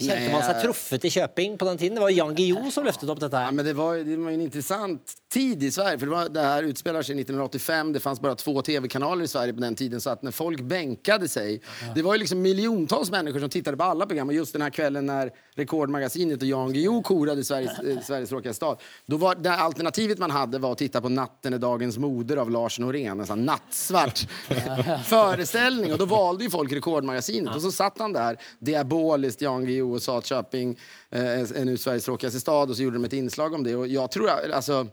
Nej, 0.00 0.32
man 0.32 0.40
jeg- 0.40 0.62
truffet 0.62 1.04
i 1.04 1.10
Köping 1.10 1.58
på 1.58 1.64
den 1.64 1.78
tiden? 1.78 1.94
Det 1.94 2.00
var 2.00 2.10
Jan 2.10 2.34
Guillou 2.34 2.70
som 2.70 2.84
løftet 2.84 3.08
opp 3.10 3.20
dette 3.20 3.36
Ja, 3.36 3.50
men 3.50 3.64
det, 3.64 3.72
var, 3.72 3.96
det 3.96 4.16
var 4.16 4.30
en 4.30 4.40
intressant 4.40 5.12
tid 5.32 5.62
i 5.62 5.70
Sverige. 5.70 5.98
För 5.98 6.06
det, 6.06 6.12
var, 6.12 6.28
det 6.28 6.40
här 6.40 6.62
utspelar 6.62 7.02
sig 7.02 7.20
1985. 7.20 7.92
Det 7.92 8.00
fanns 8.00 8.20
bara 8.20 8.34
två 8.34 8.62
tv-kanaler 8.62 9.24
i 9.24 9.28
Sverige 9.28 9.52
på 9.52 9.60
den 9.60 9.74
tiden. 9.74 10.00
Så 10.00 10.10
att 10.10 10.22
när 10.22 10.30
folk 10.30 10.60
bänkade 10.60 11.28
sig... 11.28 11.60
Det 11.94 12.02
var 12.02 12.14
ju 12.14 12.20
liksom 12.20 12.42
miljontals 12.42 13.10
människor 13.10 13.40
som 13.40 13.50
tittade 13.50 13.76
på 13.76 13.84
alla 13.84 14.06
program. 14.06 14.28
Och 14.28 14.34
just 14.34 14.52
den 14.52 14.62
här 14.62 14.70
kvällen 14.70 15.06
när 15.06 15.30
Rekordmagasinet 15.56 16.42
och 16.42 16.48
Jan 16.48 16.72
Guillou 16.72 17.02
korade 17.02 17.44
Sveriges, 17.44 17.78
eh, 17.78 18.00
Sveriges 18.00 18.28
tråkigaste 18.28 18.56
stad. 18.56 18.78
Då 19.06 19.16
var 19.16 19.34
det 19.34 19.52
alternativet 19.52 20.18
man 20.18 20.30
hade 20.30 20.58
var 20.58 20.72
att 20.72 20.78
titta 20.78 21.00
på 21.00 21.08
Natten 21.08 21.52
är 21.54 21.58
dagens 21.58 21.98
moder 21.98 22.36
av 22.36 22.50
Lars 22.50 22.78
Norén. 22.78 23.20
En 23.20 23.26
sån 23.26 23.44
nattsvart 23.44 24.26
föreställning. 25.04 25.92
Och 25.92 25.98
då 25.98 26.04
valde 26.04 26.44
ju 26.44 26.50
folk 26.50 26.72
Rekordmagasinet. 26.72 27.54
Och 27.54 27.62
så 27.62 27.72
satt 27.72 27.98
han 27.98 28.12
där 28.12 28.36
diaboliskt, 28.58 29.42
Jan 29.42 29.63
Guillou, 29.66 29.94
och 29.94 30.02
sa 30.02 30.18
att 30.18 30.26
Köping 30.26 30.78
eh, 31.10 31.40
är 31.40 31.64
nu 31.64 31.76
Sveriges 31.76 32.04
tråkigaste 32.04 32.40
stad. 32.40 32.70
Och 32.70 32.76
så 32.76 32.82
gjorde 32.82 32.96
de 32.96 33.04
ett 33.04 33.12
inslag 33.12 33.54
om 33.54 33.64
det. 33.64 33.76
Och 33.76 33.86
jag 33.86 34.10
tror, 34.10 34.30
alltså, 34.30 34.86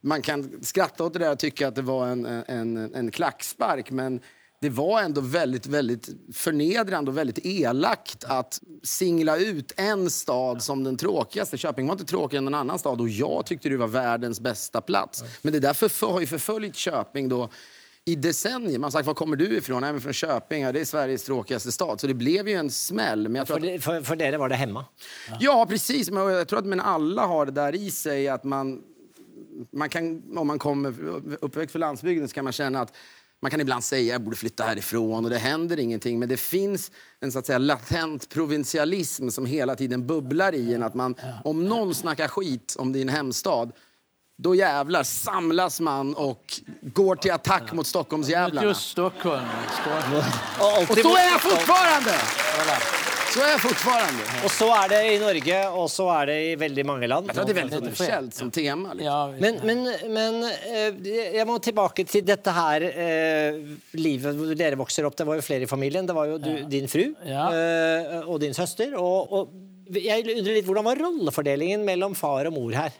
man 0.00 0.22
kan 0.22 0.50
skratta 0.62 1.04
åt 1.04 1.12
det 1.12 1.18
där 1.18 1.32
och 1.32 1.38
tycka 1.38 1.68
att 1.68 1.74
det 1.74 1.82
var 1.82 2.06
en, 2.06 2.26
en, 2.26 2.94
en 2.94 3.10
klackspark. 3.10 3.90
Men 3.90 4.20
det 4.64 4.70
var 4.70 5.02
ändå 5.02 5.20
väldigt, 5.20 5.66
väldigt 5.66 6.08
förnedrande 6.32 7.10
och 7.10 7.18
väldigt 7.18 7.38
elakt 7.46 8.24
att 8.24 8.60
singla 8.82 9.36
ut 9.36 9.72
en 9.76 10.10
stad 10.10 10.62
som 10.62 10.84
den 10.84 10.96
tråkigaste. 10.96 11.58
Köping 11.58 11.86
var 11.86 11.92
inte 11.92 12.04
tråkigare 12.04 12.38
än 12.38 12.44
någon 12.44 12.54
annan 12.54 12.78
stad 12.78 13.00
och 13.00 13.08
jag 13.08 13.46
tyckte 13.46 13.68
det 13.68 13.76
var 13.76 13.86
världens 13.86 14.40
bästa 14.40 14.80
plats. 14.80 15.24
Men 15.42 15.52
det 15.52 15.60
där 15.60 16.06
har 16.06 16.20
ju 16.20 16.26
förföljt 16.26 16.76
Köping 16.76 17.28
då 17.28 17.48
i 18.06 18.14
decennier. 18.14 18.78
Man 18.78 18.82
har 18.82 18.90
sagt, 18.90 19.06
var 19.06 19.14
kommer 19.14 19.36
du 19.36 19.56
ifrån? 19.56 19.80
Nej, 19.80 19.92
men 19.92 20.00
från 20.00 20.12
Köping. 20.12 20.62
Ja, 20.62 20.72
det 20.72 20.80
är 20.80 20.84
Sveriges 20.84 21.24
tråkigaste 21.24 21.72
stad. 21.72 22.00
Så 22.00 22.06
det 22.06 22.14
blev 22.14 22.48
ju 22.48 22.54
en 22.54 22.70
smäll. 22.70 23.28
Men 23.28 23.34
jag 23.34 23.46
tror 23.46 23.58
For, 23.58 23.66
att 23.66 23.72
de, 23.72 23.78
for, 23.80 24.02
for 24.02 24.16
dere 24.16 24.36
var 24.36 24.48
det 24.48 24.54
hemma. 24.54 24.84
Ja, 25.40 25.66
precis. 25.68 26.10
Men 26.10 26.32
jag 26.32 26.48
tror 26.48 26.58
att 26.58 26.66
men 26.66 26.80
alla 26.80 27.26
har 27.26 27.46
det 27.46 27.52
där 27.52 27.74
i 27.74 27.90
sig 27.90 28.28
att 28.28 28.44
man, 28.44 28.82
man 29.70 29.88
kan, 29.88 30.22
om 30.38 30.46
man 30.46 30.58
kommer 30.58 30.94
uppväxt 31.40 31.72
på 31.72 31.78
landsbygden 31.78 32.28
så 32.28 32.34
kan 32.34 32.44
man 32.44 32.52
känna 32.52 32.80
att 32.80 32.96
man 33.42 33.50
kan 33.50 33.60
ibland 33.60 33.84
säga 33.84 34.12
jag 34.12 34.22
borde 34.22 34.36
flytta 34.36 34.64
härifrån 34.64 35.24
och 35.24 35.30
det 35.30 35.38
händer 35.38 35.78
ingenting. 35.78 36.18
Men 36.18 36.28
det 36.28 36.36
finns 36.36 36.90
en 37.20 37.32
så 37.32 37.38
att 37.38 37.46
säga, 37.46 37.58
latent 37.58 38.28
provinsialism 38.28 39.28
som 39.28 39.46
hela 39.46 39.76
tiden 39.76 40.06
bubblar 40.06 40.54
i 40.54 40.74
en. 40.74 40.82
Att 40.82 40.94
man, 40.94 41.14
om 41.44 41.64
någon 41.64 41.94
snackar 41.94 42.28
skit 42.28 42.76
om 42.78 42.92
din 42.92 43.08
hemstad 43.08 43.72
då 44.36 44.54
jävlar 44.54 45.02
samlas 45.02 45.80
man 45.80 46.14
och 46.14 46.44
går 46.82 47.16
till 47.16 47.32
attack 47.32 47.72
mot 47.72 47.86
Stockholmsjävlarna. 47.86 48.68
Just 48.68 48.88
Stockholm. 48.90 49.44
Och 50.88 50.98
så 50.98 51.16
är 51.16 51.30
jag 51.32 51.40
fortfarande! 51.40 52.14
Så 53.34 53.40
är 53.40 53.50
jag 53.50 53.60
fortfarande. 53.60 54.22
og 54.44 54.50
så 54.50 54.66
er 54.70 54.88
det 54.92 54.98
i 55.10 55.18
Norge, 55.18 55.56
og 55.74 55.88
så 55.90 56.04
er 56.20 56.28
det 56.30 56.36
i 56.52 56.52
veldig 56.54 56.84
mange 56.86 57.08
land. 57.10 57.26
Jag 57.26 57.34
tror 57.34 57.44
det 57.44 57.52
är 57.52 57.54
väldigt 57.54 57.80
universellt 57.80 58.34
som 58.34 58.50
tema. 58.50 58.94
Liksom. 58.94 59.36
Men, 59.40 59.58
men, 59.64 60.12
men 60.14 60.44
eh, 60.44 61.08
jeg 61.34 61.46
må 61.46 61.58
tilbake 61.58 62.04
til 62.06 62.22
dette 62.26 62.54
her 62.54 62.86
eh, 62.86 63.58
livet 63.98 64.38
hvor 64.38 64.54
dere 64.54 64.78
vokser 64.78 65.08
opp. 65.08 65.16
Det 65.18 65.26
var 65.26 65.40
jo 65.40 65.42
flere 65.42 65.66
i 65.66 65.70
familien. 65.70 66.06
Det 66.06 66.14
var 66.14 66.30
jo 66.30 66.38
du, 66.38 66.52
din 66.70 66.86
fru 66.88 67.08
Ja. 67.26 67.48
eh, 67.50 68.30
din 68.38 68.54
søster. 68.54 68.94
Og, 69.02 69.32
og 69.32 69.98
jeg 69.98 70.22
undrer 70.36 70.54
litt, 70.54 70.64
Hvordan 70.68 70.86
var 70.86 71.02
rollefordelingen 71.02 71.82
mellom 71.84 72.14
far 72.14 72.46
og 72.46 72.54
mor 72.54 72.70
her? 72.72 72.94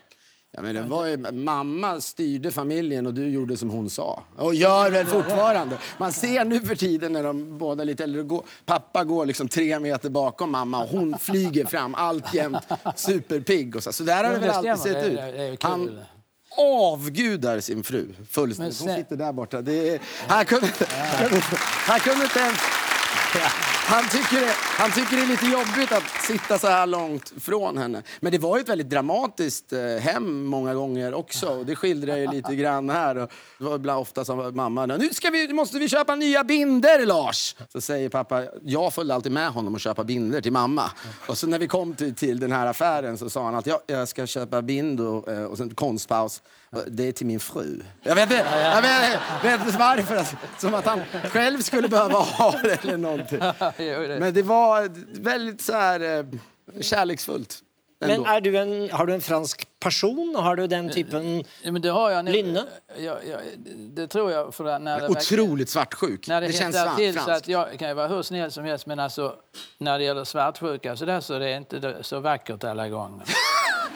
Ja, 0.56 0.62
men 0.62 0.74
det 0.74 0.82
var 0.82 1.06
ju, 1.06 1.16
mamma 1.32 2.00
styrde 2.00 2.50
familjen 2.52 3.06
och 3.06 3.14
du 3.14 3.28
gjorde 3.28 3.56
som 3.56 3.70
hon 3.70 3.90
sa. 3.90 4.22
Och 4.36 4.54
gör 4.54 4.90
väl 4.90 5.06
fortfarande. 5.06 5.78
Man 5.98 6.12
ser 6.12 6.44
nu 6.44 6.60
för 6.60 6.74
tiden 6.74 7.12
när 7.12 7.22
de 7.22 7.58
båda 7.58 7.84
lite 7.84 8.04
äldre. 8.04 8.22
Går, 8.22 8.44
pappa 8.66 9.04
går 9.04 9.26
liksom 9.26 9.48
tre 9.48 9.80
meter 9.80 10.10
bakom 10.10 10.50
mamma 10.50 10.82
och 10.82 10.88
hon 10.88 11.18
flyger 11.18 11.66
fram 11.66 11.94
alltjämt 11.94 12.68
superpigg. 12.96 13.76
Och 13.76 13.82
så. 13.82 13.92
så 13.92 14.02
där 14.02 14.24
har 14.24 14.32
det 14.32 14.38
väl 14.38 14.50
alltid 14.50 14.78
sett 14.78 15.04
ut. 15.06 15.62
Han 15.62 16.00
avgudar 16.58 17.60
sin 17.60 17.84
fru 17.84 18.14
fullständigt. 18.30 18.80
Hon 18.80 18.96
sitter 18.96 19.16
där 19.16 19.32
borta. 19.32 19.62
Det 19.62 19.88
är, 19.88 20.00
han, 20.28 20.44
kunde, 20.44 20.68
han 21.86 22.00
kunde 22.00 22.24
inte 22.24 22.38
ens... 22.38 22.58
Han 23.86 24.04
tycker, 24.08 24.40
det, 24.40 24.52
han 24.56 24.90
tycker 24.92 25.16
det 25.16 25.22
är 25.22 25.26
lite 25.26 25.46
jobbigt 25.46 25.92
att 25.92 26.02
sitta 26.26 26.58
så 26.58 26.66
här 26.66 26.86
långt 26.86 27.32
från 27.40 27.78
henne. 27.78 28.02
Men 28.20 28.32
det 28.32 28.38
var 28.38 28.56
ju 28.56 28.60
ett 28.60 28.68
väldigt 28.68 28.90
dramatiskt 28.90 29.72
eh, 29.72 29.80
hem 29.80 30.44
många 30.44 30.74
gånger 30.74 31.14
också. 31.14 31.48
Och 31.48 31.66
det 31.66 31.76
skildrar 31.76 32.16
jag 32.16 32.20
ju 32.20 32.30
lite 32.38 32.56
grann 32.56 32.90
här. 32.90 33.16
Och 33.16 33.30
det 33.58 33.64
var 33.64 33.74
ibland 33.76 34.00
ofta 34.00 34.24
som 34.24 34.56
mamma, 34.56 34.86
nu 34.86 35.08
ska 35.08 35.30
vi, 35.30 35.52
måste 35.52 35.78
vi 35.78 35.88
köpa 35.88 36.14
nya 36.14 36.44
binder 36.44 37.06
Lars. 37.06 37.56
Så 37.72 37.80
säger 37.80 38.08
pappa, 38.08 38.44
jag 38.62 38.94
följde 38.94 39.14
alltid 39.14 39.32
med 39.32 39.50
honom 39.50 39.74
och 39.74 39.80
köpa 39.80 40.04
binder 40.04 40.40
till 40.40 40.52
mamma. 40.52 40.90
Och 41.26 41.38
så 41.38 41.46
när 41.46 41.58
vi 41.58 41.68
kom 41.68 41.94
till, 41.94 42.14
till 42.14 42.40
den 42.40 42.52
här 42.52 42.66
affären 42.66 43.18
så 43.18 43.30
sa 43.30 43.44
han 43.44 43.54
att 43.54 43.66
ja, 43.66 43.82
jag 43.86 44.08
ska 44.08 44.26
köpa 44.26 44.62
binder 44.62 45.32
eh, 45.32 45.44
och 45.44 45.58
sen 45.58 45.74
konstpaus. 45.74 46.42
Det 46.86 47.08
är 47.08 47.12
till 47.12 47.26
min 47.26 47.40
fru. 47.40 47.80
Jag 48.02 48.14
vet 48.14 48.30
inte, 48.30 48.46
jag 48.74 48.82
vet, 48.82 49.20
vet 49.44 49.66
inte 49.66 49.78
varför. 49.78 50.26
Som 50.58 50.74
att 50.74 50.86
han 50.86 51.00
själv 51.30 51.60
skulle 51.60 51.88
behöva 51.88 52.18
ha 52.18 52.54
det 52.62 52.84
eller 52.84 52.96
någonting. 52.96 53.40
Det- 53.76 54.16
Men 54.20 54.34
det 54.34 54.42
var 54.42 54.90
väldigt 55.22 55.60
så 55.62 55.72
här 55.72 56.18
eh, 56.18 56.24
kärleksfullt. 56.80 57.60
Men 58.00 58.10
ändå. 58.10 58.30
er 58.30 58.40
du 58.40 58.56
en, 58.58 58.90
Har 58.90 59.06
du 59.06 59.14
en 59.14 59.20
fransk 59.20 59.66
person? 59.80 60.34
Har 60.38 60.56
du 60.56 60.66
den 60.66 60.90
typen 60.90 61.44
Ja, 61.62 61.72
men 61.72 61.82
det 61.82 61.88
har 61.88 62.10
jag. 62.10 62.24
Lynne? 62.28 62.64
Ja, 62.98 63.16
ja, 63.30 63.36
det 63.76 64.06
tror 64.06 64.30
jag. 64.32 64.54
För 64.54 64.78
när 64.78 65.00
det 65.00 65.08
Otroligt 65.08 65.68
svartsjuk. 65.70 66.28
När 66.28 66.40
det, 66.40 66.46
det 66.46 66.52
känns 66.52 66.76
hettar 66.76 66.96
till 66.96 67.12
franskt. 67.12 67.24
så 67.24 67.30
att 67.30 67.48
jag 67.48 67.78
kan 67.78 67.88
ju 67.88 67.94
vara 67.94 68.08
hur 68.08 68.22
snäll 68.22 68.50
som 68.50 68.64
helst 68.64 68.86
men 68.86 68.98
alltså 68.98 69.34
när 69.78 69.98
det 69.98 70.04
gäller 70.04 70.24
svartsjuka 70.24 70.96
så, 70.96 71.04
där, 71.04 71.20
så 71.20 71.38
det 71.38 71.48
är 71.48 71.56
inte 71.56 71.78
det- 71.78 72.02
så 72.02 72.20
vackert 72.20 72.64
alla 72.64 72.88
gånger. 72.88 73.24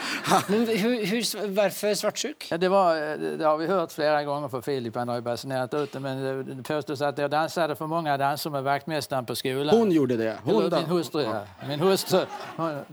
Men 0.49 0.67
hur, 0.67 1.07
hur, 1.07 1.49
Varför 1.55 1.95
svartsjuk? 1.95 2.49
Ja, 2.51 2.59
det, 2.59 2.69
var, 2.69 2.95
det 2.95 3.37
det 3.37 3.45
har 3.45 3.57
vi 3.57 3.67
hört 3.67 3.93
flera 3.93 4.25
gånger 4.25 4.49
för 4.49 4.61
Filip, 4.61 4.95
han 4.95 5.09
har 5.09 5.15
ju 5.15 5.21
basunerat 5.21 5.75
ut 5.75 5.93
det. 5.93 6.01
Men 6.01 6.23
det- 6.23 6.55
det 6.55 6.63
påstås 6.63 7.01
att 7.01 7.19
jag 7.19 7.31
dansade 7.31 7.77
för 7.77 7.87
många 7.87 8.17
danser 8.17 8.51
med 8.51 8.63
vaktmästaren 8.63 9.27
på 9.27 9.35
skolan. 9.35 9.77
Hon 9.77 9.93
gjorde 9.93 10.17
det. 10.17 10.37
Hon 10.45 10.65
Eller 10.65 10.77
min 10.77 10.87
hustru, 10.87 11.23
ja. 11.23 11.43
Min 11.69 11.81
hustru 11.81 12.27
hon 12.57 12.85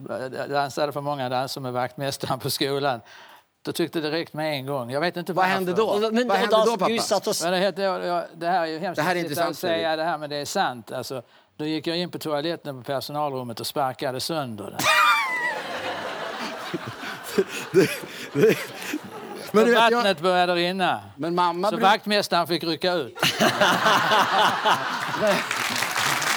dansade 0.50 0.91
för 0.91 1.01
många 1.01 1.29
danser 1.29 1.62
med 1.62 1.74
vaktmästaren 1.74 2.39
på 2.39 2.50
skolan. 2.50 3.01
Då 3.65 3.72
tyckte 3.72 4.01
det 4.01 4.12
räckte 4.12 4.38
med 4.38 4.53
en 4.53 4.65
gång. 4.65 4.91
Jag 4.91 5.01
vet 5.01 5.17
inte 5.17 5.34
Vad 5.34 5.45
hände 5.45 5.74
då? 5.74 6.00
Men, 6.12 6.27
Vad 6.27 6.38
hände 6.38 6.55
då, 6.65 6.77
pappa? 6.77 6.86
og 7.25 7.36
Men 7.43 7.75
det, 7.75 8.27
det 8.36 8.48
här 8.48 8.62
är 8.62 8.65
ju 8.65 8.79
hemskt 8.79 8.95
Det 8.95 9.01
här 9.01 9.15
är 9.15 9.19
att 9.19 9.24
inte 9.24 9.29
sitta 9.29 9.41
och 9.41 9.45
sant, 9.45 9.57
säga 9.57 9.95
det 9.95 10.03
här, 10.03 10.17
men 10.17 10.29
det 10.29 10.36
är 10.36 10.45
sant. 10.45 10.91
Alltså, 10.91 11.22
då 11.57 11.65
gick 11.65 11.88
jag 11.88 11.98
in 11.98 12.12
på 12.12 12.19
toaletten 12.19 12.84
på 12.84 12.84
personalrummet 12.84 13.60
och 13.60 13.67
sparkade 13.67 14.19
sönder 14.19 14.63
den. 14.63 14.79
Men, 19.51 19.65
du 19.65 19.72
vet, 19.72 19.82
jag, 19.82 19.92
Vattnet 19.92 20.20
började 20.22 20.56
rinna. 20.56 21.01
men 21.18 21.36
mamma 21.36 21.70
Så 21.70 21.75
bruk- 21.75 21.82
vaktmästaren 21.84 22.48
fick 22.48 22.63
rycka 22.63 22.94
ut. 22.94 23.18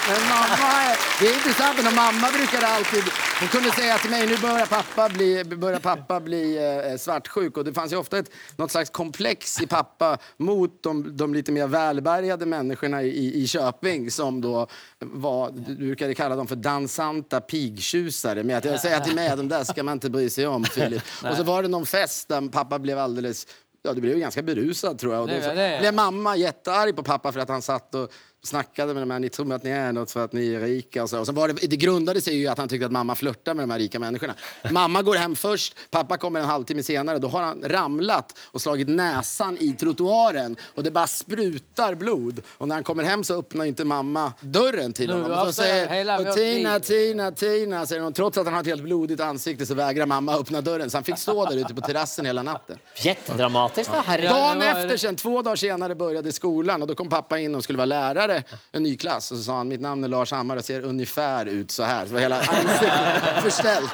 Men 0.09 0.21
mamma, 0.29 0.81
är- 0.83 0.97
det 1.19 1.27
är 1.29 1.33
intressant, 1.33 1.83
men 1.83 1.95
mamma 1.95 2.27
brukade 2.31 2.67
alltid... 2.67 3.03
Hon 3.39 3.47
kunde 3.47 3.71
säga 3.71 3.97
till 3.97 4.09
mig, 4.09 4.27
nu 4.27 4.37
börjar 4.37 4.65
pappa 4.65 5.09
bli, 5.09 5.43
börjar 5.43 5.79
pappa 5.79 6.19
bli 6.19 6.57
eh, 6.91 6.97
svartsjuk. 6.97 7.57
Och 7.57 7.65
det 7.65 7.73
fanns 7.73 7.93
ju 7.93 7.97
ofta 7.97 8.17
ett, 8.17 8.31
något 8.55 8.71
slags 8.71 8.89
komplex 8.89 9.61
i 9.61 9.67
pappa 9.67 10.17
mot 10.37 10.83
de, 10.83 11.17
de 11.17 11.33
lite 11.33 11.51
mer 11.51 11.67
välbärgade 11.67 12.45
människorna 12.45 13.03
i, 13.03 13.43
i 13.43 13.47
Köping 13.47 14.11
som 14.11 14.41
då 14.41 14.67
var, 14.99 15.51
du 15.51 15.75
brukade 15.75 16.15
kalla 16.15 16.35
dem 16.35 16.47
för 16.47 16.55
dansanta 16.55 17.41
pigtjusare. 17.41 18.43
Med 18.43 18.57
att 18.57 18.65
jag 18.65 18.79
säger 18.79 18.99
till 18.99 19.15
mig, 19.15 19.29
de 19.37 19.47
där 19.47 19.63
ska 19.63 19.83
man 19.83 19.93
inte 19.93 20.09
bry 20.09 20.29
sig 20.29 20.47
om, 20.47 20.63
Filip. 20.63 21.03
Och 21.29 21.35
så 21.37 21.43
var 21.43 21.61
det 21.61 21.67
någon 21.67 21.85
fest 21.85 22.27
där 22.27 22.49
pappa 22.49 22.79
blev 22.79 22.99
alldeles 22.99 23.47
Ja, 23.81 23.93
det 23.93 24.01
blev 24.01 24.13
ju 24.13 24.19
ganska 24.19 24.41
berusad 24.41 24.99
tror 24.99 25.13
jag. 25.13 25.21
Och 25.23 25.29
då 25.29 25.53
blev 25.79 25.93
mamma 25.93 26.35
jättearg 26.35 26.95
på 26.95 27.03
pappa 27.03 27.31
för 27.31 27.39
att 27.39 27.49
han 27.49 27.61
satt 27.61 27.95
och 27.95 28.11
snackade 28.43 28.93
med 28.93 29.01
de 29.01 29.11
här, 29.11 29.19
ni 29.19 29.29
tror 29.29 29.53
att 29.53 29.63
ni 29.63 29.69
är 29.69 29.91
något 29.91 30.11
för 30.11 30.25
att 30.25 30.33
ni 30.33 30.53
är 30.53 30.59
rika 30.59 31.03
och 31.03 31.09
så. 31.09 31.19
Och 31.19 31.25
så 31.25 31.31
var 31.31 31.47
det, 31.47 31.53
det 31.53 31.75
grundade 31.75 32.21
sig 32.21 32.35
ju 32.35 32.47
att 32.47 32.57
han 32.57 32.69
tyckte 32.69 32.85
att 32.85 32.91
mamma 32.91 33.15
flörtar 33.15 33.53
med 33.53 33.63
de 33.63 33.71
här 33.71 33.79
rika 33.79 33.99
människorna. 33.99 34.33
Mamma 34.71 35.01
går 35.01 35.15
hem 35.15 35.35
först, 35.35 35.75
pappa 35.91 36.17
kommer 36.17 36.39
en 36.39 36.45
halvtimme 36.45 36.83
senare. 36.83 37.19
Då 37.19 37.27
har 37.27 37.41
han 37.41 37.61
ramlat 37.65 38.37
och 38.39 38.61
slagit 38.61 38.87
näsan 38.87 39.57
i 39.59 39.73
trottoaren 39.73 40.55
och 40.75 40.83
det 40.83 40.91
bara 40.91 41.07
sprutar 41.07 41.95
blod. 41.95 42.41
Och 42.57 42.67
när 42.67 42.75
han 42.75 42.83
kommer 42.83 43.03
hem 43.03 43.23
så 43.23 43.39
öppnar 43.39 43.65
inte 43.65 43.85
mamma 43.85 44.33
dörren 44.41 44.93
till 44.93 45.11
honom. 45.11 45.31
Och 45.31 45.45
så 45.45 45.53
säger 45.53 46.27
och 46.27 46.35
Tina, 46.35 46.73
liv." 46.73 46.79
Tina, 46.79 47.31
Tina, 47.31 47.85
säger 47.85 48.01
hon. 48.01 48.13
Trots 48.13 48.37
att 48.37 48.45
han 48.45 48.53
har 48.53 48.61
ett 48.61 48.67
helt 48.67 48.83
blodigt 48.83 49.21
ansikte 49.21 49.65
så 49.65 49.73
vägrar 49.73 50.05
mamma 50.05 50.35
öppna 50.35 50.61
dörren. 50.61 50.89
Så 50.89 50.97
han 50.97 51.03
fick 51.03 51.17
stå 51.17 51.45
där 51.45 51.57
ute 51.57 51.73
på 51.73 51.81
terrassen 51.81 52.25
hela 52.25 52.43
natten. 52.43 52.77
Jättedramatisk, 52.95 53.91
da. 53.91 54.03
Herregud. 54.05 54.31
Ja, 54.31 54.39
Dagen 54.39 54.61
efter, 54.61 54.97
sen, 54.97 55.15
två 55.15 55.41
dagar 55.41 55.55
senare, 55.55 55.95
började 55.95 56.31
skolan 56.31 56.81
och 56.81 56.87
då 56.87 56.95
kom 56.95 57.09
pappa 57.09 57.39
in 57.39 57.55
och 57.55 57.63
skulle 57.63 57.77
vara 57.77 57.85
lärare, 57.85 58.28
en 58.71 58.83
ny 58.83 58.97
klass. 58.97 59.31
Och 59.31 59.37
så 59.37 59.43
sa 59.43 59.57
han, 59.57 59.67
mitt 59.67 59.81
namn 59.81 60.03
är 60.03 60.07
Lars 60.07 60.31
Hammar 60.31 60.57
och 60.57 60.65
ser 60.65 60.81
ungefär 60.81 61.45
ut 61.45 61.71
så 61.71 61.83
här. 61.83 62.05
Så 62.05 62.13
var 62.13 62.19
hela 62.19 62.39
ansiktet 62.39 63.43
förställt. 63.43 63.93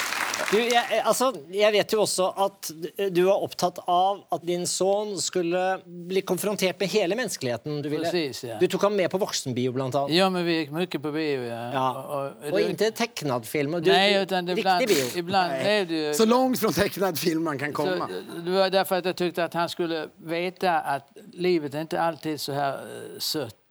Du, 0.50 0.58
jeg, 0.60 1.00
altså, 1.04 1.32
jeg 1.50 1.72
vet 1.74 1.92
jo 1.92 2.00
også 2.04 2.26
at 2.44 2.68
du 3.14 3.22
var 3.26 3.42
opptatt 3.42 3.78
av 3.90 4.20
at 4.36 4.44
din 4.46 4.66
son 4.70 5.14
skulle 5.20 5.62
bli 5.86 6.20
konfrontert 6.26 6.78
med 6.80 6.88
hele 6.92 7.16
menneskeligheten. 7.18 7.80
Du, 7.82 7.88
ville, 7.90 8.04
Precis, 8.10 8.44
ja. 8.46 8.58
du 8.60 8.66
tok 8.70 8.82
ham 8.86 8.94
med 8.98 9.10
på 9.10 9.18
voksenbio, 9.18 9.72
blant 9.74 9.94
annet. 9.98 10.14
Ja, 10.14 10.28
men 10.30 10.44
vi 10.46 10.58
gick 10.60 10.70
mycket 10.70 11.02
på 11.02 11.12
bio. 11.12 11.42
Ja. 11.48 11.72
Ja. 11.72 11.88
Och- 12.02 12.52
Och 12.52 12.60
inte 12.60 12.90
tecknad 12.90 13.46
film. 13.46 13.74
och 13.74 13.82
Du, 13.82 13.90
Nej, 13.92 14.22
utan 14.22 14.44
det 14.46 14.52
ibland, 14.52 14.80
riktig 14.80 14.96
bio. 14.96 15.18
ibland 15.18 15.52
det 15.52 15.84
ju... 15.90 16.14
Så 16.14 16.26
långt 16.26 16.58
från 16.60 16.72
tecknad 16.72 17.18
film 17.18 17.44
man 17.44 17.58
kan 17.58 17.68
Så, 17.72 17.74
komma. 17.76 18.08
det 18.44 18.50
var 18.50 18.70
därför 18.70 18.96
att 18.98 19.04
jag 19.04 19.16
tyckte 19.16 19.44
att 19.44 19.54
han 19.54 19.68
skulle 19.68 20.06
veta 20.24 20.78
att 20.80 21.08
livet 21.32 21.74
är 21.74 21.80
inte 21.80 22.00
alltid 22.00 22.40
så 22.40 22.52
här 22.52 22.72
eh, 22.72 23.18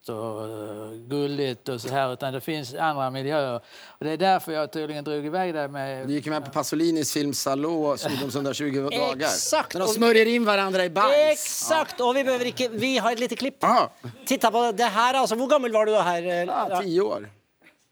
och 0.08 0.42
eh, 0.44 0.90
gulligt 1.08 1.68
och 1.68 1.80
så 1.80 1.88
här 1.88 2.12
utan 2.12 2.32
det 2.32 2.40
finns 2.40 2.74
andra 2.74 3.10
miljöer. 3.10 3.54
Och 3.88 4.04
det 4.04 4.10
är 4.10 4.16
därför 4.16 4.52
jag 4.52 4.72
tydligen 4.72 5.04
drog 5.04 5.26
iväg 5.26 5.54
det 5.54 5.62
Du 5.62 5.68
med... 5.68 6.10
gick 6.10 6.26
med 6.26 6.44
på 6.44 6.50
Pasolinis 6.50 7.12
film 7.12 7.34
Salå, 7.34 7.96
Sodoms 7.96 8.34
120 8.34 8.88
dagar. 8.92 9.16
Exakt. 9.26 9.74
När 9.74 9.80
de 9.80 9.84
Och- 9.86 9.90
smörjer 9.94 10.26
in 10.26 10.44
varandra 10.44 10.84
i 10.84 10.90
bajs. 10.90 11.32
Exakt! 11.32 12.00
Og 12.00 12.14
vi 12.14 12.24
behøver 12.24 12.44
ikke 12.44 12.68
Vi 12.68 12.98
har 12.98 13.12
et 13.12 13.20
lite 13.20 13.36
klipp. 13.36 13.56
Ja. 13.60 13.90
Titta 14.26 14.50
på 14.50 14.72
det 14.72 14.84
her, 14.88 15.14
altså. 15.14 15.34
Hvor 15.36 15.48
gammel 15.48 15.72
var 15.72 15.86
du 15.86 15.92
her? 15.94 16.22
eh, 16.22 16.44
Ja, 16.46 16.80
tio 16.82 17.00
år. 17.00 17.28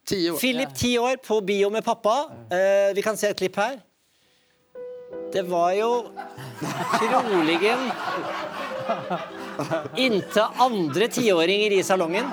Tio 0.07 0.31
år. 0.31 0.37
Filip, 0.37 0.75
ti 0.77 0.99
år, 0.99 1.17
på 1.27 1.41
bio 1.41 1.71
med 1.71 1.85
pappa. 1.85 2.17
Eh, 2.51 2.95
vi 2.95 3.03
kan 3.03 3.17
se 3.17 3.29
et 3.29 3.37
klipp 3.37 3.57
her. 3.57 3.79
Det 5.33 5.43
var 5.51 5.73
jo 5.73 6.05
troligen 6.99 7.91
inte 9.97 10.45
andre 10.57 11.09
tiåringer 11.09 11.73
i 11.73 11.83
salongen. 11.83 12.25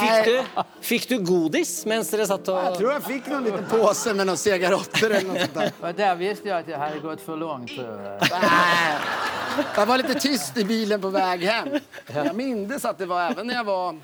Fikk 0.00 0.24
du, 0.24 0.42
fikk 0.80 1.08
du 1.08 1.18
godis 1.18 1.72
mens 1.86 2.10
dere 2.12 2.26
satt 2.26 2.48
Jag 2.48 2.72
og 2.72 2.78
tror 2.78 2.92
jag 2.92 3.04
fick 3.04 3.26
någon 3.26 3.44
liten 3.44 3.64
påse 3.70 4.14
med 4.14 4.26
några 4.26 4.36
cigaretter 4.36 5.10
eller 5.10 5.28
något 5.28 5.40
sånt 5.40 5.54
där. 5.54 5.72
Och 5.80 5.94
där 5.94 6.14
visste 6.14 6.48
jag 6.48 6.58
att 6.58 6.68
jag 6.68 6.78
hade 6.78 6.98
gått 6.98 7.20
för 7.20 7.36
långt. 7.36 7.70
jag. 7.76 8.20
Nej. 8.30 8.98
Jag 9.76 9.86
var 9.86 9.98
lite 9.98 10.14
tyst 10.14 10.56
i 10.56 10.64
bilen 10.64 11.00
på 11.00 11.08
väg 11.08 11.42
hem. 11.42 11.68
Jag 12.14 12.36
mindes 12.36 12.84
att 12.84 12.98
det 12.98 13.06
var 13.06 13.20
även 13.30 13.46
när 13.46 13.54
jag 13.54 13.64
var... 13.64 14.00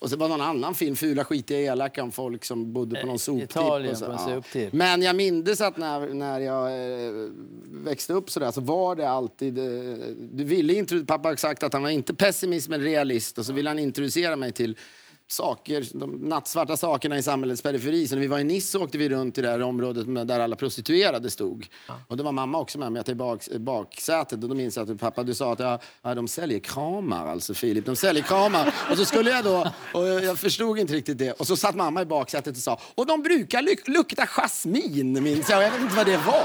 Och 0.00 0.10
så 0.10 0.16
var 0.16 0.28
någon 0.28 0.40
annan 0.40 0.74
film, 0.74 0.96
Fula, 0.96 1.24
skitiga, 1.24 1.58
elaka, 1.72 2.02
om 2.02 2.12
folk 2.12 2.44
som 2.44 2.72
bodde 2.72 3.00
på 3.00 3.06
någon 3.06 3.18
soptipp. 3.18 3.50
Italien 3.50 3.90
och 3.92 3.98
så. 3.98 4.04
på 4.06 4.12
en 4.12 4.18
soptipp. 4.18 4.72
Men 4.72 5.02
jag 5.02 5.16
mindes 5.16 5.60
att 5.60 5.76
när, 5.76 6.14
när 6.14 6.40
jag 6.40 6.66
eh, 7.06 7.12
växte 7.84 8.12
upp 8.12 8.30
så 8.30 8.40
där 8.40 8.50
så 8.50 8.60
var 8.60 8.96
det 8.96 9.08
alltid... 9.10 9.58
Eh, 9.58 9.64
du 10.32 10.44
ville 10.44 10.72
intro- 10.72 11.06
pappa 11.06 11.28
har 11.28 11.36
sagt 11.36 11.62
att 11.62 11.72
han 11.72 11.82
var 11.82 11.90
inte 11.90 12.14
pessimist 12.14 12.68
men 12.68 12.80
realist 12.82 13.38
och 13.38 13.46
så 13.46 13.52
ville 13.52 13.70
han 13.70 13.78
introducera 13.78 14.36
mig 14.36 14.52
till 14.52 14.76
saker, 15.30 15.86
de 15.94 16.10
nattsvarta 16.10 16.76
sakerna 16.76 17.18
i 17.18 17.22
samhällets 17.22 17.62
periferi. 17.62 18.08
Så 18.08 18.14
när 18.14 18.20
vi 18.22 18.26
var 18.26 18.38
i 18.38 18.44
Nice 18.44 18.78
åkte 18.78 18.98
vi 18.98 19.08
runt 19.08 19.38
i 19.38 19.42
det 19.42 19.48
här 19.48 19.62
området 19.62 20.28
där 20.28 20.40
alla 20.40 20.56
prostituerade 20.56 21.30
stod. 21.30 21.66
Och 22.08 22.16
det 22.16 22.22
var 22.22 22.32
mamma 22.32 22.58
också 22.60 22.78
med 22.78 22.92
mig 22.92 23.04
till 23.04 23.16
bak, 23.16 23.48
baksätet. 23.58 24.42
Och 24.42 24.48
då 24.48 24.54
minns 24.54 24.76
jag 24.76 24.90
att 24.90 24.98
pappa 25.00 25.22
du 25.22 25.34
sa 25.34 25.52
att 25.52 25.58
ja, 25.60 25.78
ja, 26.02 26.14
de 26.14 26.28
säljer 26.28 26.58
kramar 26.58 27.26
alltså 27.26 27.54
Filip. 27.54 27.86
De 27.86 27.96
säljer 27.96 28.22
kramar. 28.22 28.74
och 28.90 28.96
så 28.98 29.04
skulle 29.04 29.30
jag 29.30 29.44
då, 29.44 29.70
och 29.94 30.08
jag 30.08 30.38
förstod 30.38 30.78
inte 30.78 30.92
riktigt 30.92 31.18
det. 31.18 31.32
Och 31.32 31.46
så 31.46 31.56
satt 31.56 31.74
mamma 31.74 32.02
i 32.02 32.04
baksätet 32.04 32.56
och 32.56 32.62
sa 32.62 32.80
och 32.94 33.06
de 33.06 33.22
brukar 33.22 33.62
luk- 33.62 33.88
lukta 33.88 34.26
jasmin 34.26 35.22
minns 35.22 35.50
jag. 35.50 35.62
Jag 35.62 35.70
vet 35.70 35.80
inte 35.80 35.96
vad 35.96 36.06
det 36.06 36.16
var. 36.16 36.44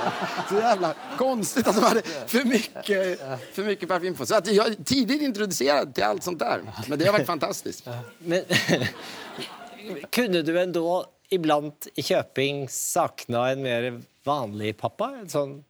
Så 0.49 0.55
jävla 0.55 0.93
konstigt 1.17 1.67
att 1.67 1.75
de 1.75 1.81
hade 1.83 2.01
för 2.27 2.43
mycket, 2.45 3.19
för 3.53 3.63
mycket 3.63 3.89
parfym 3.89 4.15
på. 4.15 4.25
Så 4.25 4.35
att 4.35 4.47
jag 4.53 4.67
är 4.67 4.83
tidigt 4.83 5.21
introducerad 5.21 5.95
till 5.95 6.03
allt 6.03 6.23
sånt 6.23 6.39
där. 6.39 6.61
Men 6.87 6.99
det 6.99 7.05
har 7.05 7.11
varit 7.13 7.25
fantastiskt. 7.27 7.85
Men 8.19 8.41
kunne 10.09 10.41
du 10.41 10.61
ändå 10.61 11.05
iblant 11.29 11.87
i 11.95 12.03
Köping 12.03 12.69
sakna 12.69 13.49
en 13.49 13.61
mer 13.61 14.01
vanlig 14.23 14.77
pappa? 14.77 15.17
En 15.21 15.29
sånn 15.29 15.63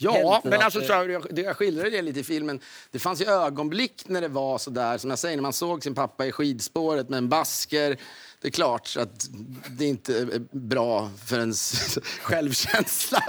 Ja, 0.00 0.40
men 0.44 0.60
alltså, 0.60 0.80
tror 0.80 1.10
jag, 1.10 1.38
jag 1.38 1.56
skildrade 1.56 1.90
det 1.90 2.02
lite 2.02 2.20
i 2.20 2.24
filmen. 2.24 2.60
Det 2.90 2.98
fanns 2.98 3.20
ju 3.20 3.26
ögonblick 3.26 4.02
när 4.06 4.20
det 4.20 4.28
var 4.28 4.58
så 4.58 4.70
där, 4.70 4.98
som 4.98 5.10
jag 5.10 5.18
säger, 5.18 5.36
när 5.36 5.42
man 5.42 5.52
såg 5.52 5.82
sin 5.82 5.94
pappa 5.94 6.26
i 6.26 6.32
skidspåret 6.32 7.08
med 7.08 7.18
en 7.18 7.28
basker. 7.28 7.96
Det 8.40 8.48
är 8.48 8.52
klart 8.52 8.96
att 8.98 9.28
det 9.70 9.84
inte 9.84 10.18
är 10.18 10.40
bra 10.50 11.10
för 11.24 11.38
ens 11.38 11.98
självkänsla. 12.22 13.22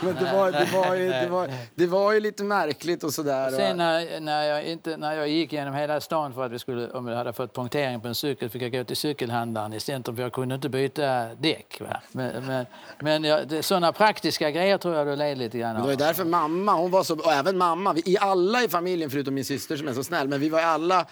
Men 0.00 0.14
det 0.14 0.32
var, 0.32 0.52
det, 0.52 0.68
var 0.72 0.94
ju, 0.94 1.08
det, 1.08 1.28
var, 1.28 1.50
det 1.74 1.86
var 1.86 2.12
ju 2.12 2.20
lite 2.20 2.44
märkligt 2.44 3.04
och 3.04 3.14
sådär. 3.14 3.50
Sen 3.50 3.76
när, 3.76 4.20
när, 4.20 4.42
jag 4.42 4.64
inte, 4.64 4.96
när 4.96 5.14
jag 5.16 5.28
gick 5.28 5.52
genom 5.52 5.74
hela 5.74 6.00
stan 6.00 6.34
för 6.34 6.46
att 6.46 6.52
vi 6.52 6.58
skulle, 6.58 6.90
om 6.90 7.06
jag 7.06 7.16
hade 7.16 7.32
fått 7.32 7.54
punktering 7.54 8.00
på 8.00 8.08
en 8.08 8.14
cykel 8.14 8.50
fick 8.50 8.62
jag 8.62 8.72
gå 8.72 8.84
till 8.84 8.96
cykelhandlaren 8.96 9.72
i 9.72 9.80
centrum 9.80 10.16
för 10.16 10.22
jag 10.22 10.32
kunde 10.32 10.54
inte 10.54 10.68
byta 10.68 11.34
däck. 11.34 11.80
Va? 11.80 12.02
Men, 12.12 12.46
men, 12.46 12.66
men 13.00 13.24
jag, 13.24 13.64
sådana 13.64 13.92
praktiska 13.92 14.50
grejer 14.50 14.78
tror 14.78 14.94
jag 14.94 15.06
du 15.06 15.16
led 15.16 15.38
lite 15.38 15.58
grann 15.58 15.74
Det 15.74 15.82
var 15.82 15.92
av. 15.92 15.96
därför 15.96 16.24
mamma, 16.24 16.74
hon 16.74 16.90
var 16.90 17.04
så, 17.04 17.14
och 17.18 17.32
även 17.32 17.58
mamma, 17.58 17.92
vi, 17.92 18.02
i 18.06 18.18
alla 18.18 18.62
i 18.62 18.68
familjen 18.68 19.10
förutom 19.10 19.34
min 19.34 19.44
syster 19.44 19.76
som 19.76 19.88
är 19.88 19.92
så 19.92 20.04
snäll, 20.04 20.28
men 20.28 20.40
vi 20.40 20.48
var 20.48 20.60
alla 20.60 21.06